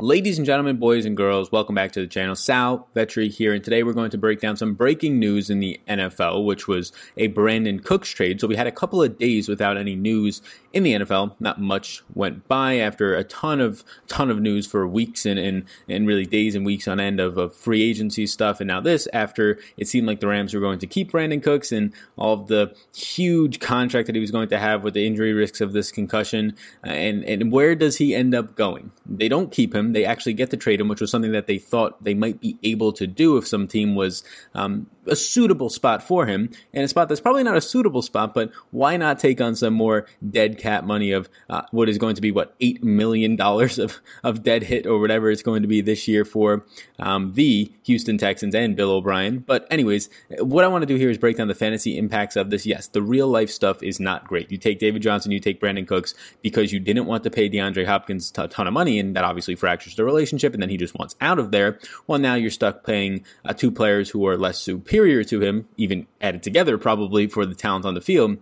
Ladies 0.00 0.38
and 0.38 0.46
gentlemen, 0.46 0.76
boys 0.76 1.04
and 1.06 1.16
girls, 1.16 1.50
welcome 1.50 1.74
back 1.74 1.90
to 1.90 2.00
the 2.00 2.06
channel. 2.06 2.36
Sal 2.36 2.86
Vetri 2.94 3.28
here, 3.28 3.52
and 3.52 3.64
today 3.64 3.82
we're 3.82 3.92
going 3.92 4.12
to 4.12 4.18
break 4.18 4.38
down 4.38 4.56
some 4.56 4.74
breaking 4.74 5.18
news 5.18 5.50
in 5.50 5.58
the 5.58 5.80
NFL, 5.88 6.44
which 6.44 6.68
was 6.68 6.92
a 7.16 7.26
Brandin 7.30 7.84
Cooks 7.84 8.10
trade. 8.10 8.40
So 8.40 8.46
we 8.46 8.54
had 8.54 8.68
a 8.68 8.72
couple 8.72 9.02
of 9.02 9.18
days 9.18 9.48
without 9.48 9.76
any 9.76 9.96
news 9.96 10.40
in 10.72 10.84
the 10.84 10.92
NFL. 10.92 11.34
Not 11.40 11.60
much 11.60 12.04
went 12.14 12.46
by 12.46 12.76
after 12.76 13.16
a 13.16 13.24
ton 13.24 13.60
of 13.60 13.82
ton 14.06 14.30
of 14.30 14.40
news 14.40 14.68
for 14.68 14.86
weeks 14.86 15.26
and 15.26 15.36
and, 15.36 15.64
and 15.88 16.06
really 16.06 16.26
days 16.26 16.54
and 16.54 16.64
weeks 16.64 16.86
on 16.86 17.00
end 17.00 17.18
of, 17.18 17.36
of 17.36 17.52
free 17.56 17.82
agency 17.82 18.28
stuff. 18.28 18.60
And 18.60 18.68
now 18.68 18.80
this 18.80 19.08
after 19.12 19.58
it 19.76 19.88
seemed 19.88 20.06
like 20.06 20.20
the 20.20 20.28
Rams 20.28 20.54
were 20.54 20.60
going 20.60 20.78
to 20.78 20.86
keep 20.86 21.10
Brandin 21.10 21.42
Cooks 21.42 21.72
and 21.72 21.92
all 22.16 22.34
of 22.34 22.46
the 22.46 22.72
huge 22.94 23.58
contract 23.58 24.06
that 24.06 24.14
he 24.14 24.20
was 24.20 24.30
going 24.30 24.48
to 24.50 24.58
have 24.58 24.84
with 24.84 24.94
the 24.94 25.04
injury 25.04 25.32
risks 25.32 25.60
of 25.60 25.72
this 25.72 25.90
concussion. 25.90 26.54
And 26.84 27.24
and 27.24 27.50
where 27.50 27.74
does 27.74 27.96
he 27.96 28.14
end 28.14 28.32
up 28.32 28.54
going? 28.54 28.92
They 29.04 29.28
don't 29.28 29.50
keep 29.50 29.74
him 29.74 29.87
they 29.92 30.04
actually 30.04 30.34
get 30.34 30.50
to 30.50 30.56
trade 30.56 30.80
him, 30.80 30.88
which 30.88 31.00
was 31.00 31.10
something 31.10 31.32
that 31.32 31.46
they 31.46 31.58
thought 31.58 32.02
they 32.02 32.14
might 32.14 32.40
be 32.40 32.58
able 32.62 32.92
to 32.92 33.06
do 33.06 33.36
if 33.36 33.46
some 33.46 33.66
team 33.66 33.94
was 33.94 34.22
um, 34.54 34.88
a 35.06 35.16
suitable 35.16 35.70
spot 35.70 36.02
for 36.02 36.26
him, 36.26 36.50
and 36.72 36.84
a 36.84 36.88
spot 36.88 37.08
that's 37.08 37.20
probably 37.20 37.42
not 37.42 37.56
a 37.56 37.60
suitable 37.60 38.02
spot. 38.02 38.34
But 38.34 38.50
why 38.70 38.96
not 38.96 39.18
take 39.18 39.40
on 39.40 39.54
some 39.54 39.74
more 39.74 40.06
dead 40.28 40.58
cap 40.58 40.84
money 40.84 41.12
of 41.12 41.28
uh, 41.48 41.62
what 41.70 41.88
is 41.88 41.98
going 41.98 42.14
to 42.14 42.20
be 42.20 42.30
what 42.30 42.54
eight 42.60 42.82
million 42.82 43.36
dollars 43.36 43.78
of 43.78 43.98
of 44.24 44.42
dead 44.42 44.64
hit 44.64 44.86
or 44.86 44.98
whatever 45.00 45.30
it's 45.30 45.42
going 45.42 45.62
to 45.62 45.68
be 45.68 45.80
this 45.80 46.08
year 46.08 46.24
for 46.24 46.64
um, 46.98 47.32
the 47.34 47.72
Houston 47.84 48.18
Texans 48.18 48.54
and 48.54 48.76
Bill 48.76 48.90
O'Brien. 48.90 49.38
But 49.38 49.66
anyways, 49.70 50.08
what 50.40 50.64
I 50.64 50.68
want 50.68 50.82
to 50.82 50.86
do 50.86 50.96
here 50.96 51.10
is 51.10 51.18
break 51.18 51.36
down 51.36 51.48
the 51.48 51.54
fantasy 51.54 51.96
impacts 51.96 52.36
of 52.36 52.50
this. 52.50 52.66
Yes, 52.66 52.88
the 52.88 53.02
real 53.02 53.28
life 53.28 53.50
stuff 53.50 53.82
is 53.82 54.00
not 54.00 54.26
great. 54.26 54.50
You 54.50 54.58
take 54.58 54.78
David 54.78 55.02
Johnson, 55.02 55.32
you 55.32 55.40
take 55.40 55.60
Brandin 55.60 55.86
Cooks 55.86 56.14
because 56.42 56.72
you 56.72 56.80
didn't 56.80 57.06
want 57.06 57.24
to 57.24 57.30
pay 57.30 57.48
DeAndre 57.48 57.86
Hopkins 57.86 58.32
a 58.36 58.48
ton 58.48 58.66
of 58.66 58.72
money, 58.72 58.98
and 58.98 59.16
that 59.16 59.24
obviously 59.24 59.54
fractures 59.54 59.77
the 59.84 60.04
relationship, 60.04 60.52
and 60.52 60.62
then 60.62 60.70
he 60.70 60.76
just 60.76 60.98
wants 60.98 61.16
out 61.20 61.38
of 61.38 61.50
there. 61.50 61.78
Well, 62.06 62.18
now 62.18 62.34
you're 62.34 62.50
stuck 62.50 62.84
paying 62.84 63.24
uh, 63.44 63.52
two 63.52 63.70
players 63.70 64.10
who 64.10 64.26
are 64.26 64.36
less 64.36 64.58
superior 64.58 65.24
to 65.24 65.40
him, 65.40 65.68
even 65.76 66.06
added 66.20 66.42
together 66.42 66.78
probably 66.78 67.26
for 67.26 67.46
the 67.46 67.54
talent 67.54 67.84
on 67.84 67.94
the 67.94 68.00
field 68.00 68.38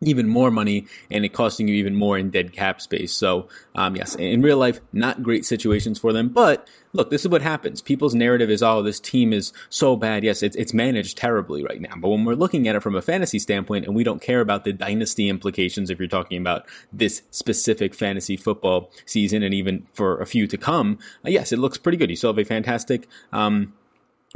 even 0.00 0.28
more 0.28 0.50
money 0.50 0.86
and 1.10 1.24
it 1.24 1.32
costing 1.32 1.68
you 1.68 1.74
even 1.74 1.94
more 1.94 2.18
in 2.18 2.30
dead 2.30 2.52
cap 2.52 2.80
space. 2.80 3.12
So, 3.12 3.48
um, 3.74 3.96
yes, 3.96 4.14
in 4.14 4.42
real 4.42 4.58
life, 4.58 4.80
not 4.92 5.22
great 5.22 5.44
situations 5.44 5.98
for 5.98 6.12
them. 6.12 6.28
But 6.28 6.68
look, 6.92 7.10
this 7.10 7.22
is 7.22 7.28
what 7.28 7.42
happens. 7.42 7.80
People's 7.80 8.14
narrative 8.14 8.50
is, 8.50 8.62
oh, 8.62 8.82
this 8.82 9.00
team 9.00 9.32
is 9.32 9.52
so 9.68 9.96
bad. 9.96 10.24
Yes, 10.24 10.42
it's, 10.42 10.56
it's 10.56 10.74
managed 10.74 11.16
terribly 11.16 11.64
right 11.64 11.80
now. 11.80 11.94
But 11.96 12.08
when 12.08 12.24
we're 12.24 12.34
looking 12.34 12.68
at 12.68 12.76
it 12.76 12.80
from 12.80 12.94
a 12.94 13.02
fantasy 13.02 13.38
standpoint 13.38 13.86
and 13.86 13.94
we 13.94 14.04
don't 14.04 14.22
care 14.22 14.40
about 14.40 14.64
the 14.64 14.72
dynasty 14.72 15.28
implications, 15.28 15.90
if 15.90 15.98
you're 15.98 16.08
talking 16.08 16.40
about 16.40 16.66
this 16.92 17.22
specific 17.30 17.94
fantasy 17.94 18.36
football 18.36 18.90
season 19.06 19.42
and 19.42 19.54
even 19.54 19.86
for 19.92 20.20
a 20.20 20.26
few 20.26 20.46
to 20.46 20.58
come, 20.58 20.98
uh, 21.24 21.30
yes, 21.30 21.52
it 21.52 21.58
looks 21.58 21.78
pretty 21.78 21.98
good. 21.98 22.10
You 22.10 22.16
still 22.16 22.32
have 22.32 22.38
a 22.38 22.44
fantastic, 22.44 23.08
um, 23.32 23.74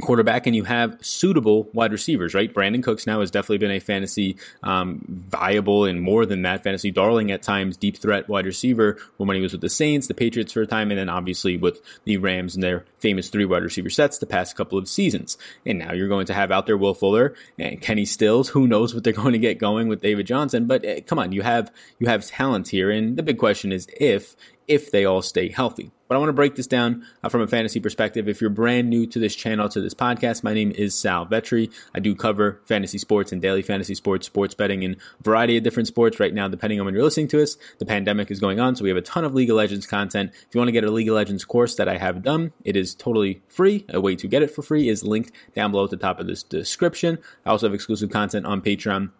quarterback 0.01 0.47
and 0.47 0.55
you 0.55 0.63
have 0.63 0.97
suitable 1.01 1.69
wide 1.73 1.91
receivers, 1.91 2.33
right? 2.33 2.53
Brandin 2.53 2.81
Cooks 2.81 3.05
now 3.05 3.19
has 3.19 3.29
definitely 3.29 3.57
been 3.57 3.71
a 3.71 3.79
fantasy 3.79 4.37
um, 4.63 5.03
viable 5.07 5.83
and 5.83 6.01
more 6.01 6.25
than 6.25 6.43
that 6.43 6.63
fantasy 6.63 6.89
darling 6.89 7.31
at 7.31 7.41
times, 7.41 7.75
deep 7.75 7.97
threat 7.97 8.29
wide 8.29 8.45
receiver 8.45 8.97
when 9.17 9.35
he 9.35 9.41
was 9.41 9.51
with 9.51 9.61
the 9.61 9.69
Saints, 9.69 10.07
the 10.07 10.13
Patriots 10.13 10.53
for 10.53 10.61
a 10.61 10.67
time, 10.67 10.89
and 10.89 10.97
then 10.97 11.09
obviously 11.09 11.57
with 11.57 11.81
the 12.05 12.17
Rams 12.17 12.55
and 12.55 12.63
their 12.63 12.85
famous 12.99 13.29
three 13.29 13.43
wide 13.43 13.63
receiver 13.63 13.89
sets 13.89 14.17
the 14.17 14.25
past 14.25 14.55
couple 14.55 14.77
of 14.77 14.87
seasons. 14.87 15.37
And 15.65 15.79
now 15.79 15.91
you're 15.91 16.07
going 16.07 16.27
to 16.27 16.33
have 16.33 16.51
out 16.51 16.65
there 16.65 16.77
Will 16.77 16.93
Fuller 16.93 17.35
and 17.57 17.81
Kenny 17.81 18.05
Stills. 18.05 18.49
Who 18.49 18.67
knows 18.67 18.93
what 18.93 19.03
they're 19.03 19.13
going 19.19 19.33
to 19.33 19.39
get 19.39 19.57
going 19.57 19.89
with 19.89 20.01
David 20.01 20.27
Johnson? 20.27 20.65
But 20.65 20.85
uh, 20.85 21.01
come 21.01 21.19
on, 21.19 21.33
you 21.33 21.41
have 21.41 21.71
you 21.99 22.07
have 22.07 22.25
talent 22.25 22.69
here, 22.69 22.89
and 22.89 23.17
the 23.17 23.23
big 23.23 23.37
question 23.37 23.73
is 23.73 23.87
if 23.99 24.35
if 24.69 24.91
they 24.91 25.03
all 25.03 25.21
stay 25.21 25.49
healthy. 25.49 25.91
But 26.07 26.15
I 26.15 26.17
want 26.19 26.29
to 26.29 26.33
break 26.33 26.55
this 26.55 26.65
down 26.65 27.05
uh, 27.23 27.29
from 27.29 27.41
a 27.41 27.47
fantasy 27.47 27.79
perspective. 27.79 28.27
If 28.27 28.41
you're 28.41 28.49
brand 28.49 28.89
new 28.89 29.05
to 29.07 29.19
this 29.19 29.35
channel, 29.35 29.69
to 29.69 29.79
this 29.79 29.93
podcast, 29.93 30.43
my 30.43 30.55
name 30.55 30.71
is 30.71 30.95
Sal 30.95 31.27
Vetri. 31.27 31.71
I 31.93 31.99
do 31.99 32.15
cover 32.15 32.61
fantasy 32.65 32.97
sports 32.97 33.31
and 33.31 33.41
daily 33.41 33.61
fantasy 33.61 33.93
sports, 33.93 34.25
sports 34.25 34.55
betting, 34.55 34.83
and 34.83 34.95
a 34.95 35.23
variety 35.23 35.57
of 35.57 35.63
different 35.63 35.87
sports 35.87 36.19
right 36.19 36.33
now, 36.33 36.47
depending 36.47 36.79
on 36.79 36.85
when 36.85 36.95
you're 36.95 37.03
listening 37.03 37.27
to 37.29 37.43
us. 37.43 37.57
The 37.77 37.85
pandemic 37.85 38.31
is 38.31 38.39
going 38.39 38.59
on, 38.59 38.75
so 38.75 38.83
we 38.83 38.89
have 38.89 38.97
a 38.97 39.03
ton 39.03 39.23
of 39.23 39.35
League 39.35 39.51
of 39.51 39.57
Legends 39.57 39.85
content. 39.85 40.31
If 40.33 40.55
you 40.55 40.59
want 40.59 40.69
to 40.69 40.73
get 40.73 40.83
a 40.83 40.89
League 40.91 41.09
of 41.09 41.15
Legends 41.15 41.45
course 41.45 41.75
that 41.75 41.87
I 41.87 41.97
have 41.97 42.23
done, 42.23 42.53
it 42.63 42.75
is 42.75 42.95
totally 42.95 43.43
free. 43.47 43.85
A 43.89 44.01
way 44.01 44.15
to 44.15 44.27
get 44.27 44.41
it 44.41 44.49
for 44.49 44.63
free 44.63 44.89
is 44.89 45.03
linked 45.03 45.31
down 45.53 45.71
below 45.71 45.83
at 45.83 45.91
the 45.91 45.97
top 45.97 46.19
of 46.19 46.25
this 46.25 46.41
description. 46.41 47.19
I 47.45 47.51
also 47.51 47.67
have 47.67 47.73
exclusive 47.75 48.09
content 48.09 48.47
on 48.47 48.61
Patreon 48.61 49.11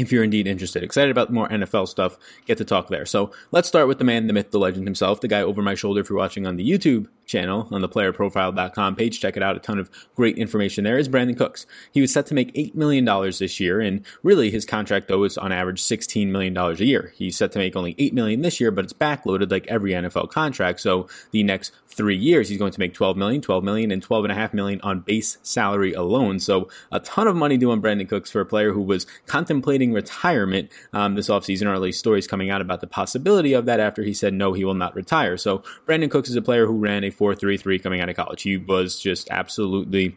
if 0.00 0.10
you're 0.10 0.24
indeed 0.24 0.46
interested. 0.46 0.82
Excited 0.82 1.10
about 1.10 1.30
more 1.30 1.48
NFL 1.48 1.88
stuff, 1.88 2.16
get 2.46 2.58
to 2.58 2.64
talk 2.64 2.88
there. 2.88 3.04
So 3.04 3.30
let's 3.52 3.68
start 3.68 3.86
with 3.86 3.98
the 3.98 4.04
man, 4.04 4.26
the 4.26 4.32
myth, 4.32 4.50
the 4.50 4.58
legend 4.58 4.86
himself, 4.86 5.20
the 5.20 5.28
guy 5.28 5.42
over 5.42 5.62
my 5.62 5.74
shoulder 5.74 6.00
if 6.00 6.08
you're 6.08 6.18
watching 6.18 6.46
on 6.46 6.56
the 6.56 6.68
YouTube 6.68 7.06
channel 7.26 7.68
on 7.70 7.80
the 7.80 7.88
playerprofile.com 7.88 8.96
page. 8.96 9.20
Check 9.20 9.36
it 9.36 9.42
out. 9.42 9.56
A 9.56 9.60
ton 9.60 9.78
of 9.78 9.90
great 10.16 10.36
information 10.36 10.84
there 10.84 10.98
is 10.98 11.08
Brandin 11.08 11.36
Cooks. 11.36 11.66
He 11.92 12.00
was 12.00 12.12
set 12.12 12.26
to 12.26 12.34
make 12.34 12.52
$8 12.54 12.74
million 12.74 13.04
this 13.04 13.60
year. 13.60 13.80
And 13.80 14.04
really 14.22 14.50
his 14.50 14.64
contract 14.64 15.08
though 15.08 15.24
is 15.24 15.38
on 15.38 15.52
average 15.52 15.80
$16 15.80 16.28
million 16.28 16.56
a 16.56 16.72
year. 16.74 17.12
He's 17.16 17.36
set 17.36 17.52
to 17.52 17.58
make 17.58 17.76
only 17.76 17.94
8 17.98 18.14
million 18.14 18.42
this 18.42 18.60
year, 18.60 18.70
but 18.70 18.84
it's 18.84 18.92
backloaded 18.92 19.50
like 19.50 19.66
every 19.68 19.92
NFL 19.92 20.30
contract. 20.30 20.80
So 20.80 21.08
the 21.30 21.42
next 21.42 21.72
three 21.86 22.16
years, 22.16 22.48
he's 22.48 22.58
going 22.58 22.72
to 22.72 22.80
make 22.80 22.94
$12 22.94 23.16
million, 23.16 23.40
$12 23.40 23.62
million, 23.62 23.92
and 23.92 24.32
a 24.32 24.34
half 24.34 24.54
million 24.54 24.80
on 24.82 25.00
base 25.00 25.38
salary 25.42 25.92
alone. 25.92 26.40
So 26.40 26.68
a 26.90 27.00
ton 27.00 27.28
of 27.28 27.36
money 27.36 27.56
due 27.56 27.70
on 27.70 27.82
Brandin 27.82 28.08
Cooks 28.08 28.30
for 28.30 28.40
a 28.40 28.46
player 28.46 28.72
who 28.72 28.82
was 28.82 29.06
contemplating 29.26 29.89
retirement 29.92 30.70
um, 30.92 31.14
this 31.14 31.28
offseason, 31.28 31.66
or 31.66 31.74
at 31.74 31.80
least 31.80 31.98
stories 31.98 32.26
coming 32.26 32.50
out 32.50 32.60
about 32.60 32.80
the 32.80 32.86
possibility 32.86 33.52
of 33.52 33.64
that 33.66 33.80
after 33.80 34.02
he 34.02 34.14
said 34.14 34.34
no, 34.34 34.52
he 34.52 34.64
will 34.64 34.74
not 34.74 34.94
retire. 34.94 35.36
So 35.36 35.62
Brandin 35.86 36.10
Cooks 36.10 36.28
is 36.28 36.36
a 36.36 36.42
player 36.42 36.66
who 36.66 36.78
ran 36.78 37.04
a 37.04 37.10
4.33 37.10 37.82
coming 37.82 38.00
out 38.00 38.08
of 38.08 38.16
college. 38.16 38.42
He 38.42 38.56
was 38.56 38.98
just 38.98 39.28
absolutely 39.30 40.16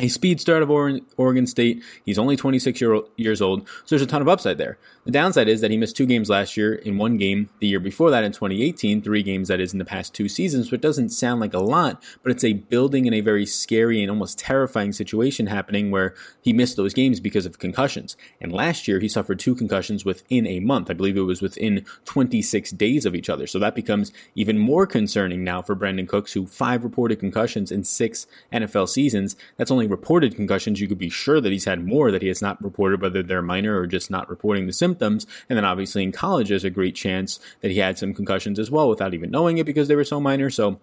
a 0.00 0.08
speed 0.08 0.40
start 0.40 0.62
of 0.62 0.70
Oregon 0.70 1.46
State. 1.46 1.82
He's 2.04 2.18
only 2.18 2.36
26 2.36 2.80
year, 2.80 3.00
years 3.16 3.42
old, 3.42 3.68
so 3.68 3.84
there's 3.90 4.02
a 4.02 4.06
ton 4.06 4.22
of 4.22 4.28
upside 4.28 4.58
there. 4.58 4.78
The 5.04 5.12
downside 5.12 5.48
is 5.48 5.60
that 5.60 5.70
he 5.70 5.76
missed 5.76 5.96
two 5.96 6.06
games 6.06 6.28
last 6.28 6.56
year, 6.56 6.74
in 6.74 6.98
one 6.98 7.16
game 7.16 7.48
the 7.58 7.66
year 7.66 7.80
before 7.80 8.10
that 8.10 8.24
in 8.24 8.32
2018, 8.32 9.02
three 9.02 9.22
games 9.22 9.48
that 9.48 9.60
is 9.60 9.72
in 9.72 9.78
the 9.78 9.84
past 9.84 10.14
two 10.14 10.28
seasons, 10.28 10.70
which 10.70 10.80
doesn't 10.80 11.08
sound 11.10 11.40
like 11.40 11.54
a 11.54 11.58
lot, 11.58 12.02
but 12.22 12.32
it's 12.32 12.44
a 12.44 12.52
building 12.52 13.06
in 13.06 13.14
a 13.14 13.20
very 13.20 13.46
scary 13.46 14.02
and 14.02 14.10
almost 14.10 14.38
terrifying 14.38 14.92
situation 14.92 15.46
happening 15.46 15.90
where 15.90 16.14
he 16.40 16.52
missed 16.52 16.76
those 16.76 16.94
games 16.94 17.18
because 17.20 17.46
of 17.46 17.58
concussions. 17.58 18.16
And 18.40 18.52
last 18.52 18.86
year 18.86 19.00
he 19.00 19.08
suffered 19.08 19.38
two 19.38 19.54
concussions 19.54 20.04
within 20.04 20.46
a 20.46 20.60
month. 20.60 20.90
I 20.90 20.94
believe 20.94 21.16
it 21.16 21.22
was 21.22 21.42
within 21.42 21.84
26 22.04 22.70
days 22.72 23.06
of 23.06 23.14
each 23.14 23.30
other. 23.30 23.46
So 23.46 23.58
that 23.58 23.74
becomes 23.74 24.12
even 24.34 24.58
more 24.58 24.86
concerning 24.86 25.44
now 25.44 25.62
for 25.62 25.74
Brandin 25.74 26.08
Cooks, 26.08 26.32
who 26.32 26.46
five 26.46 26.84
reported 26.84 27.20
concussions 27.20 27.70
in 27.70 27.84
six 27.84 28.26
NFL 28.52 28.88
seasons. 28.88 29.36
That's 29.56 29.70
only 29.70 29.86
reported 29.90 30.36
concussions, 30.36 30.80
you 30.80 30.88
could 30.88 30.98
be 30.98 31.10
sure 31.10 31.40
that 31.40 31.52
he's 31.52 31.64
had 31.64 31.84
more 31.84 32.10
that 32.10 32.22
he 32.22 32.28
has 32.28 32.40
not 32.40 32.62
reported, 32.62 33.02
whether 33.02 33.22
they're 33.22 33.42
minor 33.42 33.78
or 33.78 33.86
just 33.86 34.10
not 34.10 34.28
reporting 34.28 34.66
the 34.66 34.72
symptoms. 34.72 35.26
And 35.48 35.56
then 35.56 35.64
obviously 35.64 36.02
in 36.02 36.12
college, 36.12 36.48
there's 36.48 36.64
a 36.64 36.70
great 36.70 36.94
chance 36.94 37.40
that 37.60 37.70
he 37.70 37.78
had 37.78 37.98
some 37.98 38.14
concussions 38.14 38.58
as 38.58 38.70
well 38.70 38.88
without 38.88 39.14
even 39.14 39.30
knowing 39.30 39.58
it 39.58 39.66
because 39.66 39.88
they 39.88 39.96
were 39.96 40.04
so 40.04 40.20
minor. 40.20 40.50
So 40.50 40.80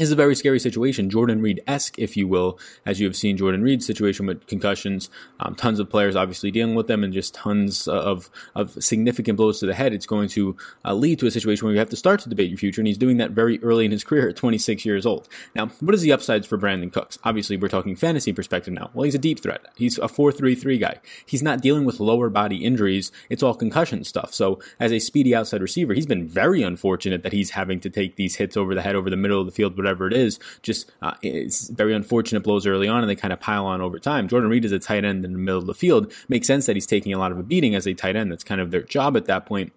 is 0.00 0.10
a 0.10 0.16
very 0.16 0.34
scary 0.34 0.58
situation, 0.58 1.10
Jordan 1.10 1.42
Reed 1.42 1.60
esque, 1.66 1.98
if 1.98 2.16
you 2.16 2.26
will, 2.26 2.58
as 2.86 3.00
you 3.00 3.06
have 3.06 3.16
seen 3.16 3.36
Jordan 3.36 3.62
Reed's 3.62 3.86
situation 3.86 4.26
with 4.26 4.46
concussions. 4.46 5.10
Um, 5.40 5.54
tons 5.54 5.78
of 5.78 5.90
players 5.90 6.16
obviously 6.16 6.50
dealing 6.50 6.74
with 6.74 6.86
them, 6.86 7.04
and 7.04 7.12
just 7.12 7.34
tons 7.34 7.86
of 7.86 8.30
of 8.54 8.82
significant 8.82 9.36
blows 9.36 9.60
to 9.60 9.66
the 9.66 9.74
head. 9.74 9.92
It's 9.92 10.06
going 10.06 10.28
to 10.30 10.56
uh, 10.84 10.94
lead 10.94 11.18
to 11.18 11.26
a 11.26 11.30
situation 11.30 11.66
where 11.66 11.74
you 11.74 11.78
have 11.78 11.90
to 11.90 11.96
start 11.96 12.20
to 12.20 12.28
debate 12.28 12.48
your 12.48 12.58
future, 12.58 12.80
and 12.80 12.88
he's 12.88 12.98
doing 12.98 13.18
that 13.18 13.32
very 13.32 13.62
early 13.62 13.84
in 13.84 13.90
his 13.90 14.04
career 14.04 14.28
at 14.28 14.36
26 14.36 14.84
years 14.84 15.04
old. 15.04 15.28
Now, 15.54 15.66
what 15.80 15.94
is 15.94 16.00
the 16.00 16.12
upsides 16.12 16.46
for 16.46 16.56
Brandin 16.56 16.92
Cooks? 16.92 17.18
Obviously, 17.24 17.56
we're 17.56 17.68
talking 17.68 17.94
fantasy 17.94 18.32
perspective 18.32 18.72
now. 18.72 18.90
Well, 18.94 19.04
he's 19.04 19.14
a 19.14 19.18
deep 19.18 19.42
threat. 19.42 19.66
He's 19.76 19.98
a 19.98 20.02
4-3-3 20.02 20.80
guy. 20.80 21.00
He's 21.26 21.42
not 21.42 21.60
dealing 21.60 21.84
with 21.84 22.00
lower 22.00 22.30
body 22.30 22.64
injuries. 22.64 23.12
It's 23.28 23.42
all 23.42 23.54
concussion 23.54 24.04
stuff. 24.04 24.32
So, 24.32 24.60
as 24.78 24.92
a 24.92 24.98
speedy 24.98 25.34
outside 25.34 25.60
receiver, 25.60 25.92
he's 25.92 26.06
been 26.06 26.26
very 26.26 26.62
unfortunate 26.62 27.22
that 27.22 27.32
he's 27.32 27.50
having 27.50 27.80
to 27.80 27.90
take 27.90 28.16
these 28.16 28.36
hits 28.36 28.56
over 28.56 28.74
the 28.74 28.82
head, 28.82 28.96
over 28.96 29.10
the 29.10 29.16
middle 29.16 29.40
of 29.40 29.46
the 29.46 29.52
field, 29.52 29.76
whatever 29.76 29.89
whatever 29.90 30.06
it 30.06 30.12
is. 30.12 30.38
Just 30.62 30.90
uh, 31.02 31.14
it's 31.22 31.68
very 31.68 31.94
unfortunate 31.94 32.42
blows 32.42 32.66
early 32.66 32.88
on, 32.88 33.00
and 33.00 33.10
they 33.10 33.16
kind 33.16 33.32
of 33.32 33.40
pile 33.40 33.66
on 33.66 33.80
over 33.80 33.98
time. 33.98 34.28
Jordan 34.28 34.50
Reed 34.50 34.64
is 34.64 34.72
a 34.72 34.78
tight 34.78 35.04
end 35.04 35.24
in 35.24 35.32
the 35.32 35.38
middle 35.38 35.60
of 35.60 35.66
the 35.66 35.74
field. 35.74 36.12
Makes 36.28 36.46
sense 36.46 36.66
that 36.66 36.76
he's 36.76 36.86
taking 36.86 37.12
a 37.12 37.18
lot 37.18 37.32
of 37.32 37.38
a 37.38 37.42
beating 37.42 37.74
as 37.74 37.86
a 37.86 37.94
tight 37.94 38.16
end. 38.16 38.30
That's 38.30 38.44
kind 38.44 38.60
of 38.60 38.70
their 38.70 38.82
job 38.82 39.16
at 39.16 39.26
that 39.26 39.46
point 39.46 39.72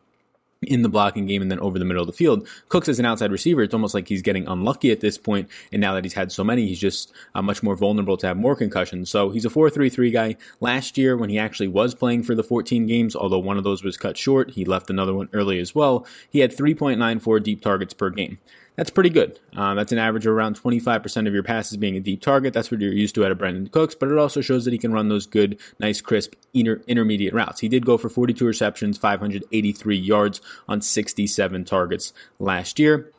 in 0.66 0.82
the 0.82 0.88
blocking 0.88 1.26
game 1.26 1.42
and 1.42 1.52
then 1.52 1.60
over 1.60 1.78
the 1.78 1.84
middle 1.84 2.02
of 2.02 2.08
the 2.08 2.14
field. 2.14 2.48
Cooks 2.70 2.88
as 2.88 3.00
an 3.00 3.06
outside 3.06 3.32
receiver, 3.32 3.64
it's 3.64 3.74
almost 3.74 3.94
like 3.94 4.08
he's 4.08 4.22
getting 4.22 4.48
unlucky 4.48 4.92
at 4.92 5.02
this 5.02 5.18
point, 5.18 5.50
and 5.74 5.82
now 5.82 5.94
that 5.94 6.06
he's 6.06 6.14
had 6.14 6.32
so 6.32 6.44
many, 6.44 6.68
he's 6.68 6.80
just 6.80 7.12
uh, 7.36 7.42
much 7.42 7.64
more 7.64 7.76
vulnerable 7.76 8.16
to 8.16 8.28
have 8.28 8.38
more 8.38 8.56
concussions. 8.56 9.10
So 9.10 9.30
he's 9.30 9.44
a 9.44 9.50
4-3-3 9.50 10.14
guy. 10.14 10.38
Last 10.62 10.98
year, 10.98 11.18
when 11.18 11.30
he 11.30 11.38
actually 11.38 11.68
was 11.68 11.94
playing 11.96 12.24
for 12.24 12.36
the 12.36 12.44
14 12.44 12.88
games, 12.88 13.16
although 13.16 13.40
one 13.40 13.58
of 13.58 13.64
those 13.64 13.84
was 13.84 13.98
cut 13.98 14.18
short, 14.18 14.52
he 14.52 14.64
left 14.64 14.90
another 14.90 15.14
one 15.14 15.28
early 15.34 15.60
as 15.60 15.76
well. 15.76 16.06
He 16.30 16.40
had 16.40 16.56
3.94 16.56 17.44
deep 17.44 17.62
targets 17.62 17.94
per 17.94 18.10
game. 18.10 18.38
That's 18.76 18.90
pretty 18.90 19.12
good. 19.12 19.40
Uh, 19.56 19.76
that's 19.76 19.92
an 19.92 20.00
average 20.00 20.26
of 20.26 20.34
around 20.34 20.60
25% 20.60 21.28
of 21.28 21.34
your 21.34 21.44
passes 21.44 21.78
being 21.78 21.96
a 21.96 22.00
deep 22.00 22.22
target. 22.22 22.54
That's 22.54 22.72
what 22.72 22.82
you're 22.82 22.92
used 22.92 23.14
to 23.16 23.26
out 23.26 23.32
of 23.32 23.38
Brandin 23.38 23.72
Cooks, 23.72 23.94
but 23.94 24.10
it 24.10 24.18
also 24.18 24.42
shows 24.42 24.66
that 24.66 24.72
he 24.72 24.80
can 24.80 24.92
run 24.92 25.10
those 25.10 25.28
good, 25.28 25.60
nice, 25.80 26.02
crisp, 26.02 26.34
inter- 26.54 26.82
intermediate 26.88 27.34
routes. 27.34 27.60
He 27.60 27.70
did 27.70 27.86
go 27.86 27.98
for 27.98 28.10
42 28.10 28.46
receptions, 28.46 28.98
583 28.98 29.96
yards 29.96 30.42
on 30.68 30.82
67 30.82 31.66
targets 31.66 32.14
last 32.40 32.80
year. 32.80 33.12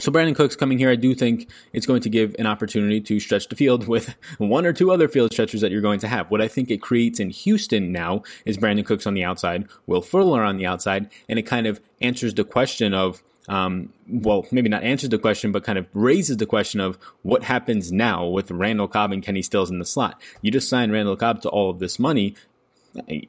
So 0.00 0.10
Brandin 0.10 0.34
Cooks 0.34 0.56
coming 0.56 0.78
here, 0.78 0.90
I 0.90 0.96
do 0.96 1.14
think 1.14 1.48
it's 1.72 1.86
going 1.86 2.02
to 2.02 2.08
give 2.08 2.34
an 2.38 2.46
opportunity 2.46 3.00
to 3.00 3.20
stretch 3.20 3.48
the 3.48 3.56
field 3.56 3.86
with 3.88 4.14
one 4.38 4.66
or 4.66 4.72
two 4.72 4.92
other 4.92 5.08
field 5.08 5.32
stretchers 5.32 5.60
that 5.60 5.70
you're 5.70 5.80
going 5.80 6.00
to 6.00 6.08
have. 6.08 6.30
What 6.30 6.40
I 6.40 6.48
think 6.48 6.70
it 6.70 6.80
creates 6.82 7.20
in 7.20 7.30
Houston 7.30 7.92
now 7.92 8.22
is 8.44 8.58
Brandin 8.58 8.86
Cooks 8.86 9.06
on 9.06 9.14
the 9.14 9.24
outside, 9.24 9.68
Will 9.86 10.02
Fuller 10.02 10.42
on 10.42 10.56
the 10.56 10.66
outside, 10.66 11.10
and 11.28 11.38
it 11.38 11.42
kind 11.42 11.66
of 11.66 11.80
answers 12.00 12.34
the 12.34 12.44
question 12.44 12.92
of, 12.92 13.22
um, 13.48 13.92
well, 14.08 14.46
maybe 14.50 14.68
not 14.68 14.82
answers 14.82 15.10
the 15.10 15.18
question, 15.18 15.52
but 15.52 15.64
kind 15.64 15.78
of 15.78 15.86
raises 15.92 16.38
the 16.38 16.46
question 16.46 16.80
of 16.80 16.98
what 17.22 17.44
happens 17.44 17.92
now 17.92 18.26
with 18.26 18.50
Randall 18.50 18.88
Cobb 18.88 19.12
and 19.12 19.22
Kenny 19.22 19.42
Stills 19.42 19.70
in 19.70 19.78
the 19.78 19.84
slot. 19.84 20.20
You 20.40 20.50
just 20.50 20.68
signed 20.68 20.92
Randall 20.92 21.16
Cobb 21.16 21.42
to 21.42 21.48
all 21.48 21.70
of 21.70 21.78
this 21.78 21.98
money. 21.98 22.34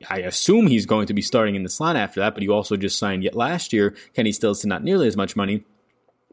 I 0.09 0.19
assume 0.19 0.67
he's 0.67 0.85
going 0.85 1.07
to 1.07 1.13
be 1.13 1.23
starting 1.23 1.55
in 1.55 1.63
the 1.63 1.69
slot 1.69 1.95
after 1.95 2.19
that, 2.19 2.33
but 2.33 2.43
you 2.43 2.53
also 2.53 2.77
just 2.77 2.99
signed 2.99 3.23
yet 3.23 3.35
last 3.35 3.73
year 3.73 3.95
Kenny 4.13 4.31
Stills 4.31 4.61
to 4.61 4.67
not 4.67 4.83
nearly 4.83 5.07
as 5.07 5.17
much 5.17 5.35
money. 5.35 5.63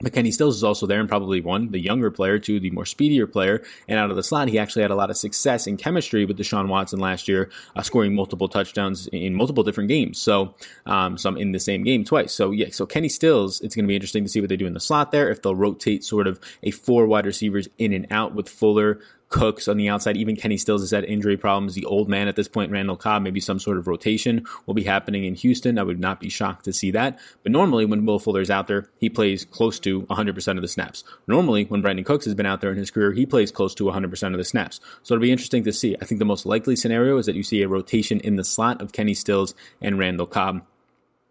But 0.02 0.12
Kenny 0.12 0.32
Stills 0.32 0.56
is 0.56 0.64
also 0.64 0.87
there 0.87 1.00
and 1.00 1.08
probably 1.08 1.40
one, 1.40 1.70
the 1.70 1.78
younger 1.78 2.10
player, 2.10 2.38
two, 2.38 2.60
the 2.60 2.70
more 2.70 2.84
speedier 2.84 3.26
player. 3.26 3.62
And 3.88 3.99
out 3.99 4.10
of 4.10 4.16
the 4.16 4.22
slot, 4.22 4.49
he 4.49 4.58
actually 4.58 4.82
had 4.82 4.90
a 4.90 4.96
lot 4.96 5.10
of 5.10 5.16
success 5.16 5.66
in 5.66 5.76
chemistry 5.76 6.25
with 6.25 6.38
Deshaun 6.38 6.69
Watson 6.69 6.99
last 6.99 7.28
year, 7.28 7.50
uh, 7.76 7.82
scoring 7.82 8.14
multiple 8.14 8.49
touchdowns 8.49 9.06
in 9.08 9.34
multiple 9.34 9.62
different 9.62 9.88
games. 9.88 10.19
So, 10.19 10.54
um, 10.87 11.16
some 11.16 11.37
in 11.37 11.52
the 11.52 11.60
same 11.60 11.84
game 11.84 12.04
twice. 12.04 12.32
So, 12.32 12.50
yeah, 12.50 12.69
so 12.70 12.84
Kenny 12.84 13.08
Stills, 13.08 13.60
it's 13.60 13.75
going 13.75 13.84
to 13.84 13.88
be 13.88 13.94
interesting 13.94 14.25
to 14.25 14.28
see 14.28 14.40
what 14.40 14.49
they 14.49 14.56
do 14.56 14.66
in 14.66 14.75
the 14.75 14.81
slot 14.81 15.12
there, 15.12 15.31
if 15.31 15.43
they'll 15.43 15.54
rotate 15.54 16.04
sort 16.04 16.26
of 16.26 16.40
a 16.62 16.70
four 16.72 17.06
wide 17.06 17.26
receivers 17.26 17.69
in 17.78 17.93
and 17.93 18.06
out 18.10 18.34
with 18.34 18.49
Fuller, 18.49 19.00
Cooks 19.32 19.67
on 19.67 19.76
the 19.76 19.88
outside. 19.88 20.17
Even 20.17 20.37
Kenny 20.37 20.56
Stills 20.56 20.82
has 20.82 20.90
had 20.90 21.05
injury 21.05 21.37
problems. 21.37 21.75
The 21.75 21.87
old 21.87 22.08
man 22.08 22.29
at 22.29 22.37
this 22.37 22.46
point, 22.46 22.70
Randall 22.70 22.96
Cobb, 22.96 23.23
maybe 23.23 23.40
some 23.40 23.58
sort 23.58 23.79
of 23.79 23.88
rotation 23.88 24.44
will 24.67 24.75
be 24.75 24.84
happening 24.84 25.25
in 25.25 25.34
Houston. 25.34 25.79
I 25.79 25.82
would 25.82 25.99
not 25.99 26.20
be 26.20 26.29
shocked 26.29 26.64
to 26.67 26.73
see 26.73 26.90
that. 26.93 27.19
But 27.43 27.50
normally, 27.50 27.84
when 27.84 28.06
Will 28.06 28.19
Fuller's 28.19 28.50
out 28.50 28.69
there, 28.69 28.88
he 29.00 29.08
plays 29.08 29.44
close 29.44 29.81
to 29.81 30.02
100% 30.02 30.56
of 30.56 30.62
the 30.62 30.69
snaps. 30.69 31.02
Normally, 31.26 31.64
when 31.64 31.82
Brandin 31.82 32.05
Cooks 32.05 32.26
has 32.26 32.34
been 32.34 32.46
out 32.46 32.61
there 32.61 32.70
in 32.70 32.76
his 32.76 32.90
career, 32.90 33.12
he 33.12 33.26
plays 33.26 33.50
close 33.50 33.75
to 33.76 33.84
100% 33.84 34.32
of 34.32 34.38
the 34.38 34.44
snaps. 34.44 34.81
So 35.02 35.14
it'll 35.14 35.23
be 35.23 35.32
interesting 35.32 35.64
to 35.64 35.73
see. 35.73 35.96
I 36.00 36.05
think 36.05 36.19
the 36.19 36.25
most 36.25 36.46
likely 36.46 36.76
scenario 36.76 37.17
is 37.17 37.26
that 37.26 37.35
you 37.35 37.43
see 37.43 37.62
a 37.62 37.69
rotation 37.69 38.20
in 38.20 38.37
the 38.37 38.44
slot 38.44 38.81
of 38.81 38.93
Kenny 38.93 39.14
Stills 39.14 39.55
and 39.81 39.99
Randall 39.99 40.26
Cobb. 40.26 40.62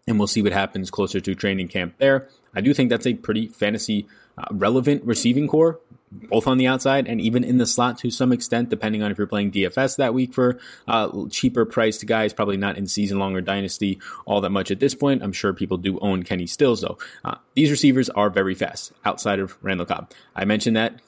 And 0.06 0.18
we'll 0.18 0.26
see 0.26 0.42
what 0.42 0.52
happens 0.52 0.90
closer 0.90 1.20
to 1.20 1.34
training 1.34 1.68
camp 1.68 1.94
there. 1.98 2.28
I 2.54 2.60
do 2.60 2.74
think 2.74 2.90
that's 2.90 3.06
a 3.06 3.14
pretty 3.14 3.46
fantasy 3.46 4.08
uh, 4.36 4.46
relevant 4.50 5.04
receiving 5.04 5.46
corps 5.46 5.78
both 6.12 6.46
on 6.46 6.58
the 6.58 6.66
outside 6.66 7.06
and 7.06 7.20
even 7.20 7.44
in 7.44 7.58
the 7.58 7.66
slot 7.66 7.98
to 7.98 8.10
some 8.10 8.32
extent, 8.32 8.68
depending 8.68 9.02
on 9.02 9.10
if 9.10 9.18
you're 9.18 9.26
playing 9.26 9.52
DFS 9.52 9.96
that 9.96 10.14
week 10.14 10.34
for 10.34 10.58
uh, 10.86 11.26
cheaper 11.30 11.64
priced 11.64 12.06
guys. 12.06 12.32
Probably 12.32 12.56
not 12.56 12.76
in 12.76 12.86
season 12.86 13.18
long 13.18 13.34
or 13.34 13.40
dynasty 13.40 13.98
all 14.26 14.40
that 14.40 14.50
much 14.50 14.70
at 14.70 14.80
this 14.80 14.94
point. 14.94 15.22
I'm 15.22 15.32
sure 15.32 15.52
people 15.52 15.78
do 15.78 15.98
own 16.00 16.22
Kenny 16.22 16.46
Stills 16.46 16.82
though. 16.82 16.98
Uh, 17.24 17.36
these 17.54 17.70
receivers 17.70 18.10
are 18.10 18.30
very 18.30 18.54
fast 18.54 18.92
outside 19.04 19.38
of 19.38 19.56
Randall 19.62 19.86
Cobb. 19.86 20.10
I 20.36 20.44
mentioned 20.44 20.76
that 20.76 21.00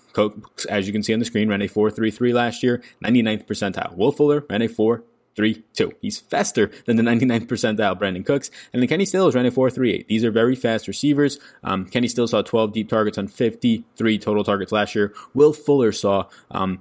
as 0.68 0.86
you 0.86 0.92
can 0.92 1.02
see 1.02 1.12
on 1.12 1.18
the 1.18 1.24
screen, 1.24 1.48
ran 1.48 1.60
a 1.60 1.68
4.33 1.68 2.32
last 2.32 2.62
year, 2.62 2.82
99th 3.04 3.46
percentile. 3.46 3.96
Will 3.96 4.12
Fuller 4.12 4.44
ran 4.48 4.62
a 4.62 4.68
4 4.68 5.02
three, 5.36 5.62
two. 5.72 5.92
He's 6.00 6.18
faster 6.18 6.70
than 6.86 6.96
the 6.96 7.02
99th 7.02 7.46
percentile 7.46 7.98
Brandin 7.98 8.24
Cooks. 8.24 8.50
And 8.72 8.82
then 8.82 8.88
Kenny 8.88 9.04
Stills 9.04 9.34
ran 9.34 9.46
a 9.46 9.50
4.38. 9.50 10.06
These 10.06 10.24
are 10.24 10.30
very 10.30 10.54
fast 10.54 10.88
receivers. 10.88 11.38
Um, 11.62 11.86
Kenny 11.86 12.08
Stills 12.08 12.30
saw 12.30 12.42
12 12.42 12.72
deep 12.72 12.88
targets 12.88 13.18
on 13.18 13.28
53 13.28 14.18
total 14.18 14.44
targets 14.44 14.72
last 14.72 14.94
year. 14.94 15.12
Will 15.34 15.52
Fuller 15.52 15.92
saw 15.92 16.26
um, 16.50 16.80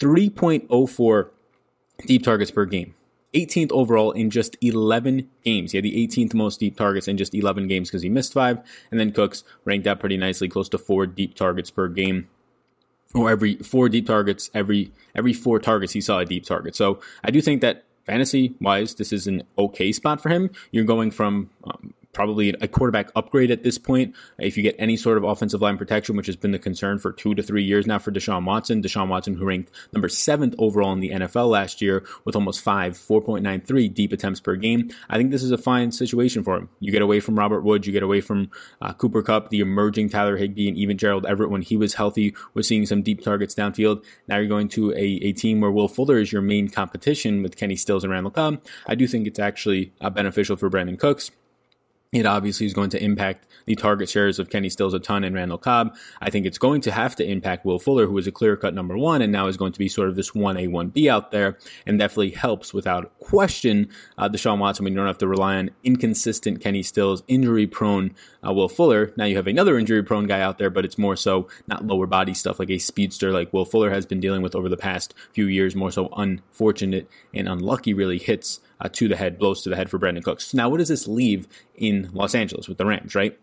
3.04 0.00 1.30
deep 2.06 2.22
targets 2.22 2.50
per 2.50 2.64
game. 2.64 2.94
18th 3.34 3.72
overall 3.72 4.12
in 4.12 4.30
just 4.30 4.56
11 4.62 5.28
games. 5.44 5.72
He 5.72 5.78
had 5.78 5.84
the 5.84 6.06
18th 6.06 6.32
most 6.32 6.58
deep 6.58 6.76
targets 6.76 7.06
in 7.06 7.18
just 7.18 7.34
11 7.34 7.68
games 7.68 7.90
because 7.90 8.02
he 8.02 8.08
missed 8.08 8.32
five. 8.32 8.58
And 8.90 8.98
then 8.98 9.12
Cooks 9.12 9.44
ranked 9.64 9.86
out 9.86 10.00
pretty 10.00 10.16
nicely, 10.16 10.48
close 10.48 10.70
to 10.70 10.78
four 10.78 11.06
deep 11.06 11.34
targets 11.34 11.70
per 11.70 11.88
game 11.88 12.28
or 13.16 13.30
every 13.30 13.56
four 13.56 13.88
deep 13.88 14.06
targets, 14.06 14.50
every 14.54 14.92
every 15.14 15.32
four 15.32 15.58
targets 15.58 15.92
he 15.92 16.00
saw 16.00 16.18
a 16.18 16.24
deep 16.24 16.44
target. 16.44 16.76
So 16.76 17.00
I 17.24 17.30
do 17.30 17.40
think 17.40 17.60
that 17.62 17.84
fantasy 18.04 18.54
wise, 18.60 18.94
this 18.94 19.12
is 19.12 19.26
an 19.26 19.42
okay 19.58 19.92
spot 19.92 20.20
for 20.20 20.28
him. 20.28 20.50
You're 20.70 20.84
going 20.84 21.10
from 21.10 21.50
um, 21.64 21.94
probably 22.16 22.48
a 22.62 22.66
quarterback 22.66 23.10
upgrade 23.14 23.50
at 23.50 23.62
this 23.62 23.76
point. 23.76 24.16
If 24.38 24.56
you 24.56 24.62
get 24.62 24.74
any 24.78 24.96
sort 24.96 25.18
of 25.18 25.24
offensive 25.24 25.60
line 25.60 25.76
protection, 25.76 26.16
which 26.16 26.26
has 26.26 26.34
been 26.34 26.50
the 26.50 26.58
concern 26.58 26.98
for 26.98 27.12
two 27.12 27.34
to 27.34 27.42
three 27.42 27.62
years 27.62 27.86
now 27.86 27.98
for 27.98 28.10
Deshaun 28.10 28.46
Watson, 28.46 28.82
Deshaun 28.82 29.08
Watson, 29.08 29.34
who 29.34 29.44
ranked 29.44 29.70
number 29.92 30.08
seventh 30.08 30.54
overall 30.58 30.94
in 30.94 31.00
the 31.00 31.10
NFL 31.10 31.50
last 31.50 31.82
year 31.82 32.06
with 32.24 32.34
almost 32.34 32.62
five, 32.62 32.94
4.93 32.94 33.92
deep 33.92 34.14
attempts 34.14 34.40
per 34.40 34.56
game. 34.56 34.90
I 35.10 35.18
think 35.18 35.30
this 35.30 35.42
is 35.42 35.50
a 35.50 35.58
fine 35.58 35.92
situation 35.92 36.42
for 36.42 36.56
him. 36.56 36.70
You 36.80 36.90
get 36.90 37.02
away 37.02 37.20
from 37.20 37.38
Robert 37.38 37.60
Woods, 37.60 37.86
you 37.86 37.92
get 37.92 38.02
away 38.02 38.22
from 38.22 38.50
uh, 38.80 38.94
Cooper 38.94 39.22
Kupp, 39.22 39.50
the 39.50 39.60
emerging 39.60 40.08
Tyler 40.08 40.38
Higbee, 40.38 40.68
and 40.68 40.78
even 40.78 40.96
Gerald 40.96 41.26
Everett 41.26 41.50
when 41.50 41.60
he 41.60 41.76
was 41.76 41.94
healthy 41.94 42.34
was 42.54 42.66
seeing 42.66 42.86
some 42.86 43.02
deep 43.02 43.20
targets 43.20 43.54
downfield. 43.54 44.02
Now 44.26 44.38
you're 44.38 44.48
going 44.48 44.68
to 44.70 44.92
a, 44.92 45.04
a 45.20 45.32
team 45.32 45.60
where 45.60 45.70
Will 45.70 45.86
Fuller 45.86 46.18
is 46.18 46.32
your 46.32 46.40
main 46.40 46.70
competition 46.70 47.42
with 47.42 47.56
Kenny 47.56 47.76
Stills 47.76 48.04
and 48.04 48.10
Randall 48.10 48.30
Cobb. 48.30 48.64
I 48.86 48.94
do 48.94 49.06
think 49.06 49.26
it's 49.26 49.38
actually 49.38 49.92
uh, 50.00 50.08
beneficial 50.08 50.56
for 50.56 50.70
Brandin 50.70 50.98
Cooks. 50.98 51.30
It 52.12 52.24
obviously 52.24 52.66
is 52.66 52.72
going 52.72 52.90
to 52.90 53.02
impact 53.02 53.46
the 53.66 53.74
target 53.74 54.08
shares 54.08 54.38
of 54.38 54.48
Kenny 54.48 54.70
Stills 54.70 54.94
a 54.94 54.98
ton 54.98 55.24
and 55.24 55.34
Randall 55.34 55.58
Cobb. 55.58 55.94
I 56.20 56.30
think 56.30 56.46
it's 56.46 56.56
going 56.56 56.80
to 56.82 56.92
have 56.92 57.16
to 57.16 57.28
impact 57.28 57.64
Will 57.64 57.78
Fuller, 57.78 58.06
who 58.06 58.16
is 58.16 58.26
a 58.26 58.32
clear 58.32 58.56
cut 58.56 58.74
number 58.74 58.96
one 58.96 59.20
and 59.20 59.32
now 59.32 59.48
is 59.48 59.56
going 59.56 59.72
to 59.72 59.78
be 59.78 59.88
sort 59.88 60.08
of 60.08 60.14
this 60.14 60.30
1A, 60.30 60.68
1B 60.68 61.10
out 61.10 61.32
there 61.32 61.58
and 61.84 61.98
definitely 61.98 62.30
helps 62.30 62.72
without 62.72 63.18
question 63.18 63.88
uh, 64.16 64.28
Deshaun 64.28 64.58
Watson 64.58 64.86
you 64.86 64.94
don't 64.94 65.06
have 65.06 65.18
to 65.18 65.26
rely 65.26 65.56
on 65.56 65.70
inconsistent 65.82 66.60
Kenny 66.60 66.82
Stills, 66.82 67.24
injury 67.26 67.66
prone 67.66 68.14
uh, 68.46 68.52
Will 68.52 68.68
Fuller. 68.68 69.12
Now 69.16 69.24
you 69.24 69.36
have 69.36 69.48
another 69.48 69.76
injury 69.76 70.02
prone 70.02 70.26
guy 70.26 70.40
out 70.40 70.58
there, 70.58 70.70
but 70.70 70.84
it's 70.84 70.98
more 70.98 71.16
so 71.16 71.48
not 71.66 71.86
lower 71.86 72.06
body 72.06 72.34
stuff 72.34 72.60
like 72.60 72.70
a 72.70 72.78
speedster 72.78 73.32
like 73.32 73.52
Will 73.52 73.64
Fuller 73.64 73.90
has 73.90 74.06
been 74.06 74.20
dealing 74.20 74.42
with 74.42 74.54
over 74.54 74.68
the 74.68 74.76
past 74.76 75.12
few 75.32 75.46
years, 75.46 75.74
more 75.74 75.90
so 75.90 76.08
unfortunate 76.16 77.08
and 77.34 77.48
unlucky 77.48 77.92
really 77.92 78.18
hits 78.18 78.60
uh, 78.80 78.88
to 78.92 79.08
the 79.08 79.16
head, 79.16 79.38
blows 79.38 79.62
to 79.62 79.70
the 79.70 79.76
head 79.76 79.90
for 79.90 79.98
Brandin 79.98 80.22
Cooks. 80.22 80.54
Now, 80.54 80.68
what 80.68 80.78
does 80.78 80.88
this 80.88 81.08
leave 81.08 81.46
in 81.74 82.10
Los 82.12 82.34
Angeles 82.34 82.68
with 82.68 82.78
the 82.78 82.86
Rams, 82.86 83.14
right? 83.14 83.38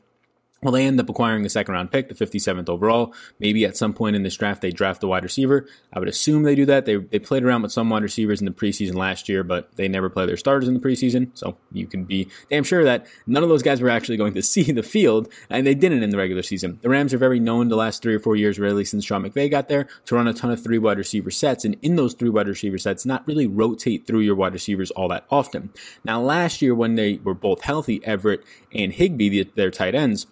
Well, 0.63 0.71
they 0.71 0.85
end 0.85 0.99
up 0.99 1.09
acquiring 1.09 1.45
a 1.45 1.49
second 1.49 1.73
round 1.73 1.91
pick, 1.91 2.07
the 2.07 2.15
57th 2.15 2.69
overall. 2.69 3.13
Maybe 3.37 3.65
at 3.65 3.75
some 3.75 3.93
point 3.93 4.15
in 4.15 4.23
this 4.23 4.37
draft, 4.37 4.61
they 4.61 4.71
draft 4.71 5.03
a 5.03 5.07
wide 5.07 5.23
receiver. 5.23 5.67
I 5.91 5.99
would 5.99 6.07
assume 6.07 6.43
they 6.43 6.55
do 6.55 6.65
that. 6.65 6.85
They, 6.85 6.95
they 6.95 7.19
played 7.19 7.43
around 7.43 7.63
with 7.63 7.73
some 7.73 7.89
wide 7.89 8.01
receivers 8.01 8.39
in 8.39 8.45
the 8.45 8.51
preseason 8.51 8.95
last 8.95 9.27
year, 9.27 9.43
but 9.43 9.75
they 9.75 9.89
never 9.89 10.09
play 10.09 10.25
their 10.25 10.37
starters 10.37 10.69
in 10.69 10.73
the 10.73 10.79
preseason. 10.79 11.31
So 11.33 11.57
you 11.73 11.85
can 11.85 12.05
be 12.05 12.29
damn 12.49 12.63
sure 12.63 12.85
that 12.85 13.07
none 13.27 13.43
of 13.43 13.49
those 13.49 13.61
guys 13.61 13.81
were 13.81 13.89
actually 13.89 14.15
going 14.15 14.33
to 14.35 14.41
see 14.53 14.71
the 14.71 14.83
field, 14.83 15.27
and 15.49 15.67
they 15.67 15.75
didn't 15.75 16.01
in 16.01 16.11
the 16.11 16.17
regular 16.17 16.43
season. 16.43 16.79
The 16.81 16.89
Rams 16.89 17.13
are 17.13 17.17
very 17.17 17.41
known 17.41 17.67
the 17.67 17.75
last 17.75 18.01
three 18.01 18.15
or 18.15 18.19
four 18.19 18.37
years, 18.37 18.57
really, 18.57 18.85
since 18.85 19.03
Sean 19.03 19.23
McVay 19.23 19.51
got 19.51 19.67
there, 19.67 19.87
to 20.05 20.15
run 20.15 20.27
a 20.27 20.33
ton 20.33 20.51
of 20.51 20.63
three 20.63 20.77
wide 20.77 20.97
receiver 20.97 21.29
sets. 21.29 21.65
And 21.65 21.75
in 21.81 21.97
those 21.97 22.13
three 22.13 22.29
wide 22.29 22.47
receiver 22.47 22.77
sets, 22.77 23.05
not 23.05 23.27
really 23.27 23.47
rotate 23.47 24.07
through 24.07 24.21
your 24.21 24.35
wide 24.35 24.53
receivers 24.53 24.91
all 24.91 25.09
that 25.09 25.25
often. 25.29 25.71
Now, 26.05 26.21
last 26.21 26.61
year, 26.61 26.73
when 26.73 26.95
they 26.95 27.15
were 27.15 27.33
both 27.33 27.61
healthy, 27.61 27.99
Everett 28.05 28.43
and 28.73 28.93
Higbee, 28.93 29.43
their 29.55 29.71
tight 29.71 29.95
ends, 29.95 30.27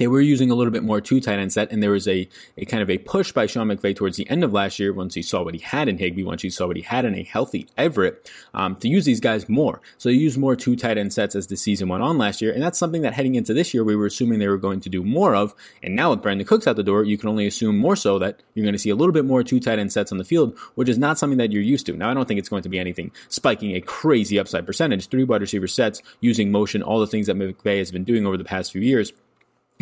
they 0.00 0.06
were 0.06 0.22
using 0.22 0.50
a 0.50 0.54
little 0.54 0.72
bit 0.72 0.82
more 0.82 0.98
two 0.98 1.20
tight 1.20 1.38
end 1.38 1.52
set, 1.52 1.70
and 1.70 1.82
there 1.82 1.90
was 1.90 2.08
a, 2.08 2.26
a 2.56 2.64
kind 2.64 2.82
of 2.82 2.88
a 2.88 2.96
push 2.96 3.32
by 3.32 3.44
Sean 3.44 3.68
McVay 3.68 3.94
towards 3.94 4.16
the 4.16 4.28
end 4.30 4.42
of 4.42 4.50
last 4.50 4.78
year 4.80 4.94
once 4.94 5.12
he 5.12 5.20
saw 5.20 5.42
what 5.42 5.52
he 5.52 5.60
had 5.60 5.90
in 5.90 5.98
Higbee, 5.98 6.24
once 6.24 6.40
he 6.40 6.48
saw 6.48 6.66
what 6.66 6.76
he 6.76 6.82
had 6.82 7.04
in 7.04 7.14
a 7.14 7.22
healthy 7.22 7.68
Everett, 7.76 8.30
um, 8.54 8.76
to 8.76 8.88
use 8.88 9.04
these 9.04 9.20
guys 9.20 9.46
more. 9.46 9.82
So 9.98 10.08
he 10.08 10.16
used 10.16 10.38
more 10.38 10.56
two 10.56 10.74
tight 10.74 10.96
end 10.96 11.12
sets 11.12 11.36
as 11.36 11.48
the 11.48 11.56
season 11.56 11.90
went 11.90 12.02
on 12.02 12.16
last 12.16 12.40
year, 12.40 12.50
and 12.50 12.62
that's 12.62 12.78
something 12.78 13.02
that 13.02 13.12
heading 13.12 13.34
into 13.34 13.52
this 13.52 13.74
year 13.74 13.84
we 13.84 13.94
were 13.94 14.06
assuming 14.06 14.38
they 14.38 14.48
were 14.48 14.56
going 14.56 14.80
to 14.80 14.88
do 14.88 15.04
more 15.04 15.34
of. 15.34 15.54
And 15.82 15.94
now 15.94 16.12
with 16.12 16.22
Brandin 16.22 16.46
Cooks 16.46 16.66
out 16.66 16.76
the 16.76 16.82
door, 16.82 17.04
you 17.04 17.18
can 17.18 17.28
only 17.28 17.46
assume 17.46 17.76
more 17.76 17.94
so 17.94 18.18
that 18.20 18.42
you're 18.54 18.64
going 18.64 18.72
to 18.72 18.78
see 18.78 18.88
a 18.88 18.96
little 18.96 19.12
bit 19.12 19.26
more 19.26 19.42
two 19.42 19.60
tight 19.60 19.78
end 19.78 19.92
sets 19.92 20.12
on 20.12 20.16
the 20.16 20.24
field, 20.24 20.58
which 20.76 20.88
is 20.88 20.96
not 20.96 21.18
something 21.18 21.36
that 21.36 21.52
you're 21.52 21.60
used 21.60 21.84
to. 21.84 21.92
Now 21.92 22.10
I 22.10 22.14
don't 22.14 22.26
think 22.26 22.40
it's 22.40 22.48
going 22.48 22.62
to 22.62 22.70
be 22.70 22.78
anything 22.78 23.10
spiking 23.28 23.76
a 23.76 23.82
crazy 23.82 24.38
upside 24.38 24.64
percentage. 24.64 25.08
Three 25.08 25.24
wide 25.24 25.42
receiver 25.42 25.66
sets 25.66 26.00
using 26.20 26.50
motion, 26.50 26.82
all 26.82 27.00
the 27.00 27.06
things 27.06 27.26
that 27.26 27.36
McVay 27.36 27.76
has 27.80 27.90
been 27.90 28.04
doing 28.04 28.24
over 28.24 28.38
the 28.38 28.44
past 28.44 28.72
few 28.72 28.80
years 28.80 29.12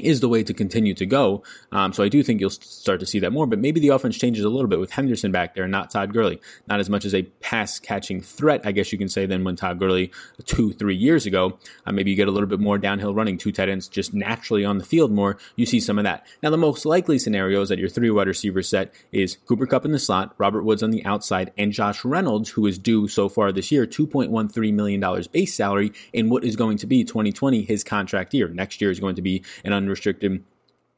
is 0.00 0.20
the 0.20 0.28
way 0.28 0.42
to 0.42 0.54
continue 0.54 0.94
to 0.94 1.06
go. 1.06 1.42
Um, 1.72 1.92
so 1.92 2.02
I 2.02 2.08
do 2.08 2.22
think 2.22 2.40
you'll 2.40 2.50
start 2.50 3.00
to 3.00 3.06
see 3.06 3.18
that 3.20 3.32
more, 3.32 3.46
but 3.46 3.58
maybe 3.58 3.80
the 3.80 3.88
offense 3.88 4.18
changes 4.18 4.44
a 4.44 4.48
little 4.48 4.68
bit 4.68 4.78
with 4.78 4.90
Henderson 4.90 5.32
back 5.32 5.54
there, 5.54 5.66
not 5.68 5.90
Todd 5.90 6.12
Gurley. 6.12 6.40
Not 6.66 6.80
as 6.80 6.90
much 6.90 7.04
as 7.04 7.14
a 7.14 7.22
pass 7.40 7.78
catching 7.78 8.20
threat, 8.20 8.62
I 8.64 8.72
guess 8.72 8.92
you 8.92 8.98
can 8.98 9.08
say, 9.08 9.26
than 9.26 9.44
when 9.44 9.56
Todd 9.56 9.78
Gurley 9.78 10.12
two, 10.44 10.72
three 10.72 10.96
years 10.96 11.26
ago. 11.26 11.58
Uh, 11.86 11.92
maybe 11.92 12.10
you 12.10 12.16
get 12.16 12.28
a 12.28 12.30
little 12.30 12.48
bit 12.48 12.60
more 12.60 12.78
downhill 12.78 13.14
running, 13.14 13.38
two 13.38 13.52
tight 13.52 13.68
ends 13.68 13.88
just 13.88 14.14
naturally 14.14 14.64
on 14.64 14.78
the 14.78 14.84
field 14.84 15.10
more. 15.10 15.38
You 15.56 15.66
see 15.66 15.80
some 15.80 15.98
of 15.98 16.04
that. 16.04 16.26
Now, 16.42 16.50
the 16.50 16.56
most 16.56 16.84
likely 16.86 17.18
scenario 17.18 17.60
is 17.62 17.68
that 17.68 17.78
your 17.78 17.88
three 17.88 18.10
wide 18.10 18.28
receiver 18.28 18.62
set 18.62 18.92
is 19.12 19.38
Cooper 19.46 19.66
Kupp 19.66 19.84
in 19.84 19.92
the 19.92 19.98
slot, 19.98 20.34
Robert 20.38 20.62
Woods 20.62 20.82
on 20.82 20.90
the 20.90 21.04
outside, 21.04 21.52
and 21.56 21.72
Josh 21.72 22.04
Reynolds, 22.04 22.50
who 22.50 22.66
is 22.66 22.78
due 22.78 23.08
so 23.08 23.28
far 23.28 23.52
this 23.52 23.72
year 23.72 23.86
$2.13 23.86 24.72
million 24.74 25.24
base 25.32 25.54
salary 25.54 25.92
in 26.12 26.28
what 26.28 26.44
is 26.44 26.56
going 26.56 26.78
to 26.78 26.86
be 26.86 27.04
2020, 27.04 27.62
his 27.62 27.84
contract 27.84 28.34
year. 28.34 28.48
Next 28.48 28.80
year 28.80 28.90
is 28.90 29.00
going 29.00 29.16
to 29.16 29.22
be 29.22 29.44
an 29.64 29.72
unrestricted 29.88 30.44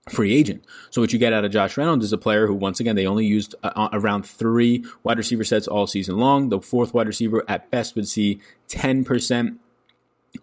free 0.09 0.35
agent. 0.35 0.64
So 0.90 1.00
what 1.00 1.12
you 1.12 1.18
get 1.18 1.32
out 1.32 1.44
of 1.44 1.52
Josh 1.52 1.76
Reynolds 1.76 2.04
is 2.04 2.12
a 2.12 2.18
player 2.18 2.47
who, 2.47 2.54
once 2.54 2.80
again, 2.80 2.97
they 2.97 3.06
only 3.06 3.26
used 3.26 3.54
uh, 3.62 3.70
uh 3.76 3.88
around 3.92 4.25
three 4.26 4.85
wide 5.04 5.18
receiver 5.18 5.44
sets 5.44 5.68
all 5.68 5.87
season 5.87 6.18
long. 6.18 6.49
The 6.49 6.61
fourth 6.61 6.92
wide 6.94 7.06
receiver 7.06 7.44
at 7.49 7.70
best 7.70 7.94
would 7.97 8.09
see 8.09 8.40
10% 8.68 9.56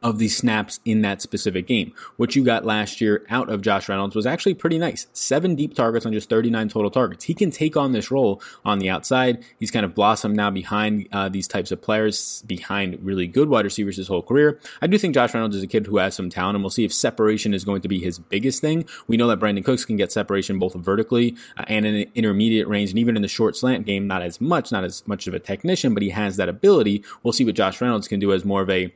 of 0.03 0.19
the 0.19 0.27
snaps 0.27 0.79
in 0.85 1.01
that 1.01 1.21
specific 1.21 1.65
game. 1.65 1.93
What 2.17 2.35
you 2.35 2.43
got 2.43 2.65
last 2.65 2.99
year 2.99 3.25
out 3.29 3.49
of 3.49 3.61
Josh 3.61 3.87
Reynolds 3.87 4.15
was 4.15 4.25
actually 4.25 4.53
pretty 4.53 4.77
nice. 4.77 5.07
Seven 5.13 5.55
deep 5.55 5.75
targets 5.75 6.05
on 6.05 6.13
just 6.13 6.29
39 6.29 6.69
total 6.69 6.91
targets. 6.91 7.23
He 7.23 7.33
can 7.33 7.51
take 7.51 7.77
on 7.77 7.93
this 7.93 8.11
role 8.11 8.41
on 8.65 8.79
the 8.79 8.89
outside. 8.89 9.43
He's 9.59 9.71
kind 9.71 9.85
of 9.85 9.95
blossomed 9.95 10.35
now 10.35 10.49
behind 10.49 11.07
uh, 11.11 11.29
these 11.29 11.47
types 11.47 11.71
of 11.71 11.81
players, 11.81 12.43
behind 12.45 12.99
really 13.01 13.27
good 13.27 13.49
wide 13.49 13.65
receivers 13.65 13.97
his 13.97 14.07
whole 14.07 14.21
career. 14.21 14.59
I 14.81 14.87
do 14.87 14.97
think 14.97 15.13
Josh 15.13 15.33
Reynolds 15.33 15.55
is 15.55 15.63
a 15.63 15.67
kid 15.67 15.87
who 15.87 15.97
has 15.97 16.15
some 16.15 16.29
talent, 16.29 16.55
and 16.55 16.63
we'll 16.63 16.69
see 16.69 16.85
if 16.85 16.93
separation 16.93 17.53
is 17.53 17.63
going 17.63 17.81
to 17.81 17.87
be 17.87 17.99
his 17.99 18.19
biggest 18.19 18.61
thing. 18.61 18.85
We 19.07 19.17
know 19.17 19.27
that 19.27 19.39
Brandin 19.39 19.63
Cooks 19.63 19.85
can 19.85 19.95
get 19.95 20.11
separation 20.11 20.59
both 20.59 20.73
vertically 20.73 21.35
uh, 21.57 21.63
and 21.67 21.85
in 21.85 21.95
an 21.95 22.11
intermediate 22.13 22.67
range, 22.67 22.89
and 22.89 22.99
even 22.99 23.15
in 23.15 23.21
the 23.21 23.27
short 23.27 23.55
slant 23.55 23.85
game, 23.85 24.05
not 24.05 24.21
as 24.21 24.41
much, 24.41 24.71
not 24.71 24.83
as 24.83 25.07
much 25.07 25.27
of 25.27 25.33
a 25.33 25.39
technician, 25.39 25.93
but 25.93 26.03
he 26.03 26.09
has 26.09 26.35
that 26.37 26.49
ability. 26.49 27.03
We'll 27.23 27.33
see 27.33 27.45
what 27.45 27.55
Josh 27.55 27.79
Reynolds 27.79 28.07
can 28.07 28.19
do 28.19 28.33
as 28.33 28.43
more 28.43 28.61
of 28.61 28.69
a 28.69 28.93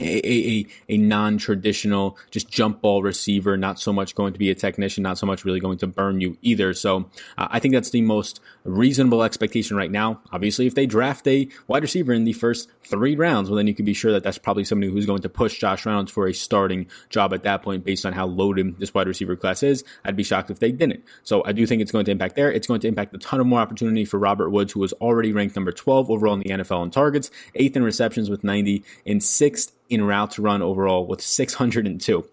a, 0.00 0.28
a, 0.28 0.66
a 0.88 0.96
non-traditional 0.96 2.16
just 2.30 2.48
jump 2.48 2.80
ball 2.80 3.02
receiver, 3.02 3.56
not 3.56 3.80
so 3.80 3.92
much 3.92 4.14
going 4.14 4.32
to 4.32 4.38
be 4.38 4.50
a 4.50 4.54
technician, 4.54 5.02
not 5.02 5.18
so 5.18 5.26
much 5.26 5.44
really 5.44 5.60
going 5.60 5.78
to 5.78 5.86
burn 5.86 6.20
you 6.20 6.36
either. 6.42 6.72
So 6.72 7.10
uh, 7.36 7.48
I 7.50 7.58
think 7.58 7.74
that's 7.74 7.90
the 7.90 8.02
most 8.02 8.40
reasonable 8.64 9.22
expectation 9.22 9.76
right 9.76 9.90
now. 9.90 10.20
Obviously, 10.32 10.66
if 10.66 10.74
they 10.74 10.86
draft 10.86 11.26
a 11.26 11.48
wide 11.66 11.82
receiver 11.82 12.12
in 12.12 12.24
the 12.24 12.32
first 12.32 12.70
three 12.84 13.16
rounds, 13.16 13.50
well, 13.50 13.56
then 13.56 13.66
you 13.66 13.74
can 13.74 13.84
be 13.84 13.94
sure 13.94 14.12
that 14.12 14.22
that's 14.22 14.38
probably 14.38 14.64
somebody 14.64 14.92
who's 14.92 15.06
going 15.06 15.22
to 15.22 15.28
push 15.28 15.58
Josh 15.58 15.84
Reynolds 15.84 16.12
for 16.12 16.28
a 16.28 16.34
starting 16.34 16.86
job 17.10 17.34
at 17.34 17.42
that 17.42 17.62
point 17.62 17.84
based 17.84 18.06
on 18.06 18.12
how 18.12 18.26
loaded 18.26 18.78
this 18.78 18.94
wide 18.94 19.08
receiver 19.08 19.34
class 19.34 19.62
is. 19.62 19.84
I'd 20.04 20.16
be 20.16 20.22
shocked 20.22 20.50
if 20.50 20.60
they 20.60 20.70
didn't. 20.70 21.04
So 21.24 21.42
I 21.44 21.52
do 21.52 21.66
think 21.66 21.82
it's 21.82 21.92
going 21.92 22.04
to 22.04 22.10
impact 22.10 22.36
there. 22.36 22.52
It's 22.52 22.66
going 22.66 22.80
to 22.80 22.88
impact 22.88 23.14
a 23.14 23.18
ton 23.18 23.40
of 23.40 23.46
more 23.46 23.60
opportunity 23.60 24.04
for 24.04 24.18
Robert 24.18 24.50
Woods, 24.50 24.72
who 24.72 24.80
was 24.80 24.92
already 24.94 25.32
ranked 25.32 25.56
number 25.56 25.72
12 25.72 26.10
overall 26.10 26.34
in 26.34 26.40
the 26.40 26.50
NFL 26.50 26.84
in 26.84 26.90
targets, 26.90 27.30
eighth 27.56 27.76
in 27.76 27.82
receptions 27.82 28.30
with 28.30 28.44
90, 28.44 28.84
in 29.04 29.20
sixth 29.20 29.72
in 29.88 30.04
routes 30.04 30.38
run 30.38 30.62
overall 30.62 31.06
with 31.06 31.20
602. 31.20 32.24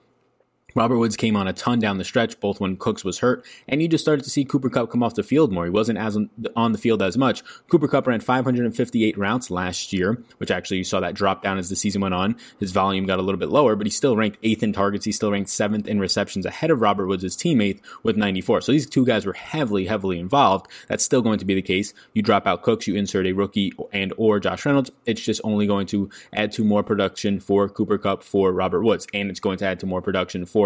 Robert 0.76 0.98
Woods 0.98 1.16
came 1.16 1.38
on 1.38 1.48
a 1.48 1.54
ton 1.54 1.80
down 1.80 1.98
the 1.98 2.04
stretch, 2.04 2.38
both 2.42 2.60
when 2.60 2.76
Cooks 2.76 3.06
was 3.06 3.20
hurt, 3.20 3.46
and 3.66 3.82
you 3.82 3.88
just 3.88 4.04
started 4.04 4.26
to 4.26 4.30
see 4.30 4.44
Cooper 4.44 4.70
Kupp 4.70 4.92
come 4.92 5.02
off 5.02 5.16
the 5.16 5.24
field 5.24 5.54
more. 5.54 5.64
He 5.64 5.70
wasn't 5.70 5.98
as 5.98 6.18
on 6.54 6.72
the 6.74 6.78
field 6.78 7.02
as 7.02 7.18
much. 7.18 7.44
Cooper 7.70 7.88
Kupp 7.88 8.08
ran 8.08 8.20
558 8.20 9.18
routes 9.18 9.50
last 9.50 9.94
year, 9.94 10.22
which 10.38 10.52
actually 10.52 10.78
you 10.78 10.84
saw 10.84 11.00
that 11.00 11.16
drop 11.16 11.42
down 11.42 11.58
as 11.58 11.70
the 11.70 11.78
season 11.78 12.02
went 12.02 12.14
on. 12.14 12.36
His 12.60 12.74
volume 12.74 13.06
got 13.06 13.20
a 13.20 13.22
little 13.22 13.40
bit 13.40 13.48
lower, 13.48 13.78
but 13.78 13.88
he 13.88 13.92
still 13.92 14.18
ranked 14.18 14.38
eighth 14.44 14.64
in 14.64 14.74
targets. 14.74 15.06
He 15.06 15.14
still 15.14 15.32
ranked 15.32 15.50
seventh 15.50 15.88
in 15.88 16.02
receptions 16.02 16.46
ahead 16.46 16.72
of 16.72 16.82
Robert 16.82 17.08
Woods' 17.08 17.38
teammate 17.38 17.80
with 18.04 18.18
94. 18.18 18.60
So 18.60 18.74
these 18.74 18.86
two 18.86 19.06
guys 19.06 19.26
were 19.26 19.34
heavily, 19.34 19.86
heavily 19.86 20.20
involved. 20.20 20.68
That's 20.90 21.06
still 21.06 21.22
going 21.22 21.40
to 21.40 21.46
be 21.46 21.56
the 21.56 21.62
case. 21.62 21.94
You 22.12 22.22
drop 22.22 22.46
out 22.46 22.64
Cooks, 22.64 22.86
you 22.86 22.96
insert 22.96 23.28
a 23.28 23.32
rookie 23.32 23.72
and 23.94 24.12
or 24.18 24.42
Josh 24.42 24.66
Reynolds. 24.66 24.92
It's 25.06 25.22
just 25.22 25.40
only 25.46 25.68
going 25.68 25.88
to 25.88 26.10
add 26.34 26.52
to 26.54 26.66
more 26.66 26.84
production 26.84 27.40
for 27.40 27.70
Cooper 27.70 27.98
Kupp 27.98 28.24
for 28.24 28.52
Robert 28.52 28.82
Woods, 28.82 29.08
and 29.14 29.30
it's 29.30 29.40
going 29.40 29.58
to 29.60 29.66
add 29.66 29.80
to 29.80 29.86
more 29.86 30.02
production 30.02 30.46
for 30.46 30.65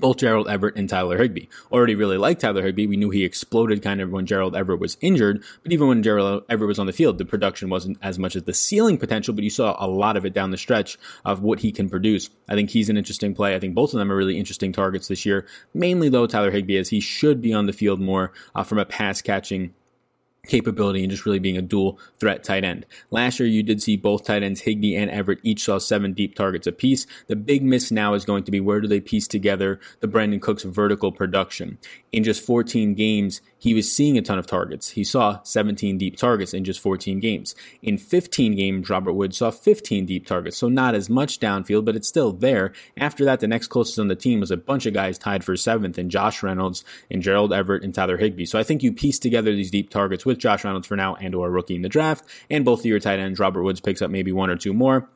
both 0.00 0.16
Gerald 0.16 0.48
Everett 0.48 0.76
and 0.76 0.88
Tyler 0.88 1.18
Higbee. 1.18 1.48
Already 1.70 1.94
really 1.94 2.16
liked 2.16 2.40
Tyler 2.40 2.62
Higbee. 2.62 2.86
We 2.86 2.96
knew 2.96 3.10
he 3.10 3.24
exploded 3.24 3.82
kind 3.82 4.00
of 4.00 4.10
when 4.10 4.24
Gerald 4.24 4.56
Everett 4.56 4.80
was 4.80 4.96
injured, 5.02 5.44
but 5.62 5.72
even 5.72 5.86
when 5.86 6.02
Gerald 6.02 6.44
Everett 6.48 6.68
was 6.68 6.78
on 6.78 6.86
the 6.86 6.94
field, 6.94 7.18
the 7.18 7.26
production 7.26 7.68
wasn't 7.68 7.98
as 8.00 8.18
much 8.18 8.34
as 8.34 8.44
the 8.44 8.54
ceiling 8.54 8.96
potential, 8.96 9.34
but 9.34 9.44
you 9.44 9.50
saw 9.50 9.76
a 9.78 9.86
lot 9.86 10.16
of 10.16 10.24
it 10.24 10.32
down 10.32 10.50
the 10.50 10.56
stretch 10.56 10.98
of 11.26 11.42
what 11.42 11.60
he 11.60 11.70
can 11.72 11.90
produce. 11.90 12.30
I 12.48 12.54
think 12.54 12.70
he's 12.70 12.88
an 12.88 12.96
interesting 12.96 13.34
play. 13.34 13.54
I 13.54 13.60
think 13.60 13.74
both 13.74 13.92
of 13.92 13.98
them 13.98 14.10
are 14.10 14.16
really 14.16 14.38
interesting 14.38 14.72
targets 14.72 15.08
this 15.08 15.26
year. 15.26 15.46
Mainly 15.74 16.08
though, 16.08 16.26
Tyler 16.26 16.50
Higbee, 16.50 16.78
as 16.78 16.88
he 16.88 17.00
should 17.00 17.42
be 17.42 17.52
on 17.52 17.66
the 17.66 17.72
field 17.72 18.00
more 18.00 18.32
uh, 18.54 18.64
from 18.64 18.78
a 18.78 18.86
pass 18.86 19.20
catching 19.20 19.74
capability 20.48 21.02
and 21.02 21.10
just 21.10 21.24
really 21.24 21.38
being 21.38 21.56
a 21.56 21.62
dual 21.62 22.00
threat 22.18 22.42
tight 22.42 22.64
end. 22.64 22.84
Last 23.12 23.38
year, 23.38 23.48
you 23.48 23.62
did 23.62 23.80
see 23.80 23.96
both 23.96 24.24
tight 24.24 24.42
ends, 24.42 24.62
Higbee 24.62 24.96
and 24.96 25.08
Everett, 25.08 25.38
each 25.44 25.62
saw 25.62 25.78
seven 25.78 26.14
deep 26.14 26.34
targets 26.34 26.66
apiece. 26.66 27.06
The 27.28 27.36
big 27.36 27.62
miss 27.62 27.92
now 27.92 28.14
is 28.14 28.24
going 28.24 28.42
to 28.44 28.50
be 28.50 28.58
where 28.58 28.80
do 28.80 28.88
they 28.88 29.00
piece 29.00 29.28
together 29.28 29.78
the 30.00 30.08
Brandin 30.08 30.42
Cooks 30.42 30.64
vertical 30.64 31.12
production? 31.12 31.78
In 32.10 32.24
just 32.24 32.44
14 32.44 32.94
games, 32.94 33.40
he 33.56 33.72
was 33.72 33.92
seeing 33.92 34.18
a 34.18 34.22
ton 34.22 34.40
of 34.40 34.46
targets. 34.48 34.90
He 34.90 35.04
saw 35.04 35.40
17 35.44 35.96
deep 35.96 36.16
targets 36.16 36.52
in 36.52 36.64
just 36.64 36.80
14 36.80 37.20
games. 37.20 37.54
In 37.80 37.96
15 37.96 38.56
games, 38.56 38.90
Robert 38.90 39.12
Wood 39.12 39.36
saw 39.36 39.52
15 39.52 40.04
deep 40.06 40.26
targets, 40.26 40.56
so 40.56 40.68
not 40.68 40.96
as 40.96 41.08
much 41.08 41.38
downfield, 41.38 41.84
but 41.84 41.94
it's 41.94 42.08
still 42.08 42.32
there. 42.32 42.72
After 42.96 43.24
that, 43.24 43.38
the 43.38 43.46
next 43.46 43.68
closest 43.68 44.00
on 44.00 44.08
the 44.08 44.16
team 44.16 44.40
was 44.40 44.50
a 44.50 44.56
bunch 44.56 44.86
of 44.86 44.94
guys 44.94 45.16
tied 45.18 45.44
for 45.44 45.56
seventh 45.56 45.96
and 45.96 46.10
Josh 46.10 46.42
Reynolds 46.42 46.84
and 47.08 47.22
Gerald 47.22 47.52
Everett 47.52 47.84
and 47.84 47.94
Tyler 47.94 48.16
Higbee. 48.16 48.46
So 48.46 48.58
I 48.58 48.64
think 48.64 48.82
you 48.82 48.92
piece 48.92 49.20
together 49.20 49.52
these 49.52 49.70
deep 49.70 49.90
targets 49.90 50.26
with 50.26 50.31
Josh 50.38 50.64
Reynolds 50.64 50.86
for 50.86 50.96
now 50.96 51.14
and 51.16 51.34
or 51.34 51.50
rookie 51.50 51.76
in 51.76 51.82
the 51.82 51.88
draft, 51.88 52.24
and 52.50 52.64
both 52.64 52.80
of 52.80 52.86
your 52.86 53.00
tight 53.00 53.18
ends, 53.18 53.38
Robert 53.38 53.62
Woods 53.62 53.80
picks 53.80 54.02
up 54.02 54.10
maybe 54.10 54.32
one 54.32 54.50
or 54.50 54.56
two 54.56 54.72
more 54.72 55.08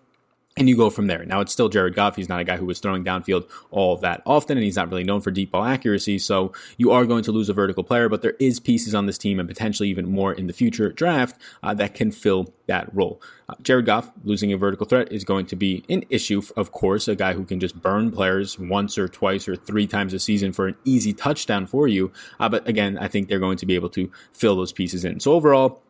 and 0.56 0.68
you 0.68 0.76
go 0.76 0.88
from 0.88 1.06
there. 1.06 1.24
Now 1.24 1.40
it's 1.40 1.52
still 1.52 1.68
Jared 1.68 1.94
Goff. 1.94 2.16
He's 2.16 2.28
not 2.28 2.40
a 2.40 2.44
guy 2.44 2.56
who 2.56 2.64
was 2.64 2.80
throwing 2.80 3.04
downfield 3.04 3.48
all 3.70 3.96
that 3.98 4.22
often, 4.24 4.56
and 4.56 4.64
he's 4.64 4.76
not 4.76 4.90
really 4.90 5.04
known 5.04 5.20
for 5.20 5.30
deep 5.30 5.50
ball 5.50 5.64
accuracy. 5.64 6.18
So 6.18 6.52
you 6.78 6.92
are 6.92 7.04
going 7.04 7.22
to 7.24 7.32
lose 7.32 7.48
a 7.48 7.52
vertical 7.52 7.84
player, 7.84 8.08
but 8.08 8.22
there 8.22 8.36
is 8.40 8.58
pieces 8.58 8.94
on 8.94 9.06
this 9.06 9.18
team 9.18 9.38
and 9.38 9.48
potentially 9.48 9.90
even 9.90 10.10
more 10.10 10.32
in 10.32 10.46
the 10.46 10.52
future 10.52 10.90
draft 10.90 11.40
uh, 11.62 11.74
that 11.74 11.94
can 11.94 12.10
fill 12.10 12.54
that 12.66 12.88
role. 12.94 13.20
Uh, 13.48 13.54
Jared 13.62 13.86
Goff 13.86 14.10
losing 14.24 14.52
a 14.52 14.56
vertical 14.56 14.86
threat 14.86 15.12
is 15.12 15.24
going 15.24 15.46
to 15.46 15.56
be 15.56 15.84
an 15.88 16.04
issue, 16.10 16.42
of 16.56 16.72
course. 16.72 17.06
A 17.06 17.14
guy 17.14 17.34
who 17.34 17.44
can 17.44 17.60
just 17.60 17.80
burn 17.80 18.10
players 18.10 18.58
once 18.58 18.96
or 18.98 19.08
twice 19.08 19.46
or 19.46 19.56
three 19.56 19.86
times 19.86 20.14
a 20.14 20.18
season 20.18 20.52
for 20.52 20.66
an 20.66 20.76
easy 20.84 21.12
touchdown 21.12 21.66
for 21.66 21.86
you. 21.86 22.10
Uh, 22.40 22.48
but 22.48 22.66
again, 22.66 22.98
I 22.98 23.08
think 23.08 23.28
they're 23.28 23.38
going 23.38 23.58
to 23.58 23.66
be 23.66 23.74
able 23.74 23.90
to 23.90 24.10
fill 24.32 24.56
those 24.56 24.72
pieces 24.72 25.04
in. 25.04 25.20
So 25.20 25.32
overall, 25.32 25.82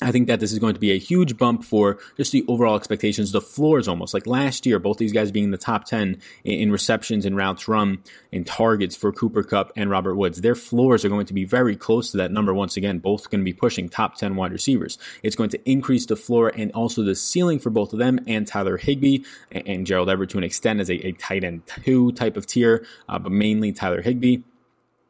I 0.00 0.12
think 0.12 0.28
that 0.28 0.38
this 0.38 0.52
is 0.52 0.60
going 0.60 0.74
to 0.74 0.80
be 0.80 0.92
a 0.92 0.98
huge 0.98 1.36
bump 1.36 1.64
for 1.64 1.98
just 2.16 2.30
the 2.30 2.44
overall 2.46 2.76
expectations. 2.76 3.32
The 3.32 3.40
floors 3.40 3.88
almost 3.88 4.14
like 4.14 4.28
last 4.28 4.64
year, 4.64 4.78
both 4.78 4.98
these 4.98 5.12
guys 5.12 5.32
being 5.32 5.46
in 5.46 5.50
the 5.50 5.58
top 5.58 5.86
10 5.86 6.20
in 6.44 6.70
receptions 6.70 7.26
and 7.26 7.36
routes 7.36 7.66
run 7.66 7.98
and 8.32 8.46
targets 8.46 8.94
for 8.94 9.10
Cooper 9.10 9.42
Kupp 9.42 9.72
and 9.74 9.90
Robert 9.90 10.14
Woods. 10.14 10.40
Their 10.40 10.54
floors 10.54 11.04
are 11.04 11.08
going 11.08 11.26
to 11.26 11.34
be 11.34 11.44
very 11.44 11.74
close 11.74 12.12
to 12.12 12.16
that 12.18 12.30
number 12.30 12.54
once 12.54 12.76
again, 12.76 13.00
both 13.00 13.28
going 13.28 13.40
to 13.40 13.44
be 13.44 13.52
pushing 13.52 13.88
top 13.88 14.14
10 14.14 14.36
wide 14.36 14.52
receivers. 14.52 14.98
It's 15.24 15.34
going 15.34 15.50
to 15.50 15.68
increase 15.68 16.06
the 16.06 16.16
floor 16.16 16.52
and 16.54 16.70
also 16.72 17.02
the 17.02 17.16
ceiling 17.16 17.58
for 17.58 17.70
both 17.70 17.92
of 17.92 17.98
them 17.98 18.20
and 18.28 18.46
Tyler 18.46 18.76
Higbee 18.76 19.24
and 19.50 19.84
Gerald 19.84 20.08
Everett 20.08 20.30
to 20.30 20.38
an 20.38 20.44
extent 20.44 20.78
as 20.78 20.90
a, 20.90 21.08
a 21.08 21.12
tight 21.12 21.42
end 21.42 21.62
two 21.66 22.12
type 22.12 22.36
of 22.36 22.46
tier, 22.46 22.86
uh, 23.08 23.18
but 23.18 23.32
mainly 23.32 23.72
Tyler 23.72 24.02
Higbee. 24.02 24.38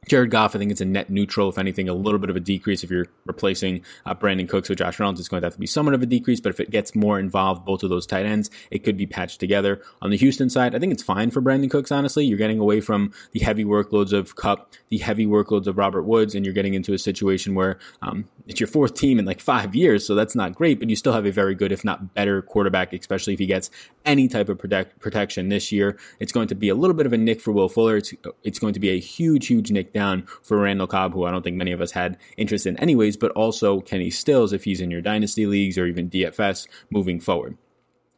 Jared 0.08 0.30
Goff, 0.30 0.56
I 0.56 0.58
think 0.58 0.70
it's 0.70 0.80
a 0.80 0.86
net 0.86 1.10
neutral. 1.10 1.48
If 1.48 1.58
anything, 1.58 1.88
a 1.88 1.94
little 1.94 2.18
bit 2.18 2.30
of 2.30 2.36
a 2.36 2.40
decrease. 2.40 2.82
If 2.82 2.90
you're 2.90 3.06
replacing 3.26 3.82
uh, 4.06 4.14
Brandin 4.14 4.48
Cooks 4.48 4.68
with 4.68 4.78
Josh 4.78 4.98
Reynolds, 4.98 5.20
it's 5.20 5.28
going 5.28 5.42
to 5.42 5.46
have 5.46 5.54
to 5.54 5.60
be 5.60 5.66
somewhat 5.66 5.94
of 5.94 6.02
a 6.02 6.06
decrease. 6.06 6.40
But 6.40 6.50
if 6.50 6.60
it 6.60 6.70
gets 6.70 6.94
more 6.94 7.18
involved, 7.18 7.64
both 7.64 7.82
of 7.82 7.90
those 7.90 8.06
tight 8.06 8.26
ends, 8.26 8.50
it 8.70 8.80
could 8.80 8.96
be 8.96 9.06
patched 9.06 9.38
together. 9.38 9.82
On 10.02 10.10
the 10.10 10.16
Houston 10.16 10.50
side, 10.50 10.74
I 10.74 10.78
think 10.78 10.92
it's 10.92 11.02
fine 11.02 11.30
for 11.30 11.42
Brandin 11.42 11.70
Cooks, 11.70 11.92
honestly. 11.92 12.24
You're 12.24 12.38
getting 12.38 12.58
away 12.58 12.80
from 12.80 13.12
the 13.32 13.40
heavy 13.40 13.64
workloads 13.64 14.12
of 14.12 14.34
Kupp, 14.34 14.72
the 14.88 14.98
heavy 14.98 15.26
workloads 15.26 15.66
of 15.66 15.76
Robert 15.76 16.02
Woods, 16.02 16.34
and 16.34 16.44
you're 16.44 16.54
getting 16.54 16.74
into 16.74 16.94
a 16.94 16.98
situation 16.98 17.54
where 17.54 17.78
um, 18.02 18.24
it's 18.46 18.60
your 18.60 18.66
fourth 18.66 18.94
team 18.94 19.18
in 19.18 19.26
like 19.26 19.40
five 19.40 19.74
years. 19.74 20.06
So 20.06 20.14
that's 20.14 20.34
not 20.34 20.54
great, 20.54 20.78
but 20.78 20.88
you 20.88 20.96
still 20.96 21.12
have 21.12 21.26
a 21.26 21.32
very 21.32 21.54
good, 21.54 21.70
if 21.70 21.84
not 21.84 22.14
better, 22.14 22.40
quarterback, 22.40 22.92
especially 22.92 23.34
if 23.34 23.38
he 23.38 23.46
gets 23.46 23.70
any 24.06 24.26
type 24.26 24.48
of 24.48 24.58
protect, 24.58 24.98
protection 25.00 25.50
this 25.50 25.70
year. 25.70 25.98
It's 26.18 26.32
going 26.32 26.48
to 26.48 26.54
be 26.54 26.70
a 26.70 26.74
little 26.74 26.94
bit 26.94 27.04
of 27.04 27.12
a 27.12 27.18
nick 27.18 27.40
for 27.40 27.52
Will 27.52 27.68
Fuller. 27.68 27.98
It's, 27.98 28.14
it's 28.42 28.58
going 28.58 28.72
to 28.74 28.80
be 28.80 28.88
a 28.88 28.98
huge, 28.98 29.48
huge 29.48 29.70
nick 29.70 29.92
down 29.98 30.26
for 30.42 30.58
Randall 30.58 30.86
Cobb, 30.86 31.12
who 31.12 31.24
I 31.24 31.30
don't 31.30 31.42
think 31.42 31.56
many 31.56 31.72
of 31.72 31.80
us 31.80 31.90
had 31.90 32.16
interest 32.36 32.66
in 32.66 32.76
anyways, 32.78 33.16
but 33.16 33.32
also 33.32 33.80
Kenny 33.80 34.10
Stills 34.10 34.52
if 34.52 34.64
he's 34.64 34.80
in 34.80 34.90
your 34.90 35.00
dynasty 35.00 35.46
leagues 35.46 35.76
or 35.76 35.86
even 35.86 36.08
DFS 36.08 36.68
moving 36.90 37.18
forward. 37.18 37.58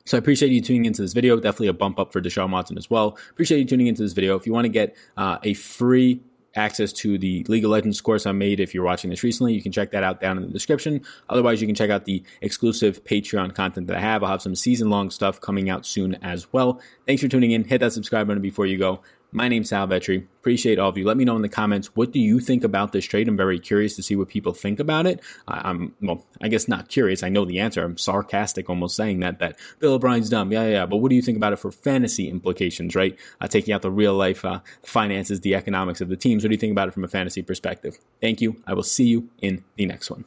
So 0.05 0.17
I 0.17 0.19
appreciate 0.19 0.53
you 0.53 0.61
tuning 0.61 0.85
into 0.85 1.03
this 1.03 1.13
video. 1.13 1.37
Definitely 1.37 1.69
a 1.69 1.73
bump 1.73 1.99
up 1.99 2.13
for 2.13 2.21
Deshaun 2.21 2.51
Watson 2.51 2.77
as 2.77 2.91
well. 2.91 3.17
Appreciate 3.31 3.59
you 3.59 3.65
tuning 3.65 3.87
into 3.87 4.03
this 4.03 4.13
video. 4.13 4.37
If 4.37 4.47
you 4.47 4.53
want 4.53 4.67
to 4.67 4.71
get 4.71 4.97
uh, 5.17 5.39
a 5.43 5.55
free 5.55 6.21
access 6.57 6.93
to 6.93 7.19
the 7.19 7.45
League 7.45 7.65
of 7.65 7.71
Legends 7.71 8.01
course 8.01 8.27
I 8.27 8.33
made 8.33 8.61
if 8.61 8.75
you're 8.75 8.85
watching 8.85 9.11
this 9.11 9.23
recently. 9.23 9.55
You 9.55 9.63
can 9.63 9.73
check 9.73 9.93
that 9.93 10.03
out 10.03 10.21
down 10.21 10.37
in 10.37 10.43
the 10.43 10.49
description. 10.49 11.03
Otherwise, 11.29 11.61
you 11.61 11.67
can 11.67 11.77
check 11.77 11.91
out 11.91 12.05
the 12.05 12.23
exclusive 12.41 13.05
Patreon 13.05 13.55
content 13.55 13.87
that 13.87 13.97
I 13.97 14.01
have. 14.01 14.23
I'll 14.23 14.31
have 14.31 14.43
some 14.43 14.55
season 14.55 14.91
long 14.91 15.11
stuff 15.11 15.41
coming 15.41 15.71
out 15.71 15.87
soon 15.87 16.17
as 16.17 16.53
well. 16.53 16.81
Thanks 17.07 17.23
for 17.23 17.29
tuning 17.29 17.53
in. 17.53 17.65
Hit 17.65 17.79
that 17.81 17.93
subscribe 17.93 18.27
button 18.27 18.43
before 18.43 18.67
you 18.67 18.79
go. 18.79 19.01
My 19.33 19.47
name's 19.47 19.69
Sal 19.69 19.87
Vetri. 19.87 20.27
Appreciate 20.41 20.79
all 20.79 20.89
of 20.89 20.99
you. 20.99 21.05
Let 21.05 21.17
me 21.17 21.25
know 21.25 21.37
in 21.37 21.43
the 21.43 21.49
comments 21.49 21.95
what 21.95 22.11
do 22.11 22.19
you 22.19 22.41
think 22.41 22.65
about 22.65 22.93
this 22.93 23.05
trade. 23.05 23.29
I'm 23.29 23.37
very 23.37 23.61
curious 23.61 23.95
to 23.97 24.03
see 24.03 24.17
what 24.17 24.29
people 24.29 24.53
think 24.53 24.81
about 24.81 25.07
it. 25.07 25.21
I, 25.47 25.71
am 25.71 25.95
well, 26.01 26.27
I 26.41 26.49
guess 26.49 26.67
not 26.67 26.89
curious. 26.89 27.23
I 27.23 27.29
know 27.29 27.45
the 27.45 27.61
answer. 27.61 27.85
I'm 27.85 27.97
sarcastic, 27.97 28.69
almost 28.69 28.97
saying 28.97 29.21
that 29.21 29.39
that 29.39 29.57
Bill 29.79 29.95
O'Brien's 29.95 30.31
dumb. 30.31 30.51
Yeah, 30.51 30.65
yeah. 30.65 30.71
yeah. 30.71 30.87
But 30.87 30.97
what 30.97 31.11
do 31.11 31.17
you 31.17 31.23
think 31.23 31.37
about 31.37 31.53
it 31.53 31.61
for 31.61 31.71
fantasy 31.71 32.29
implications? 32.29 32.97
Right, 32.97 33.17
uh, 33.41 33.47
taking 33.47 33.73
out 33.73 33.83
the 33.83 33.91
real 33.91 34.15
life 34.15 34.45
uh, 34.45 34.61
finances, 34.83 35.41
the 35.41 35.55
economics 35.55 36.01
of 36.01 36.09
the 36.09 36.17
teams. 36.17 36.43
What 36.43 36.49
do 36.49 36.55
you 36.55 36.61
think 36.61 36.73
about 36.73 36.89
it 36.89 36.95
from 36.95 37.05
a 37.05 37.09
fantasy 37.09 37.43
perspective? 37.43 37.99
Thank 38.21 38.41
you. 38.41 38.63
I 38.67 38.75
will 38.75 38.83
see 38.83 39.07
you 39.07 39.29
in 39.41 39.63
the 39.77 39.87
next 39.87 40.11
one. 40.11 40.25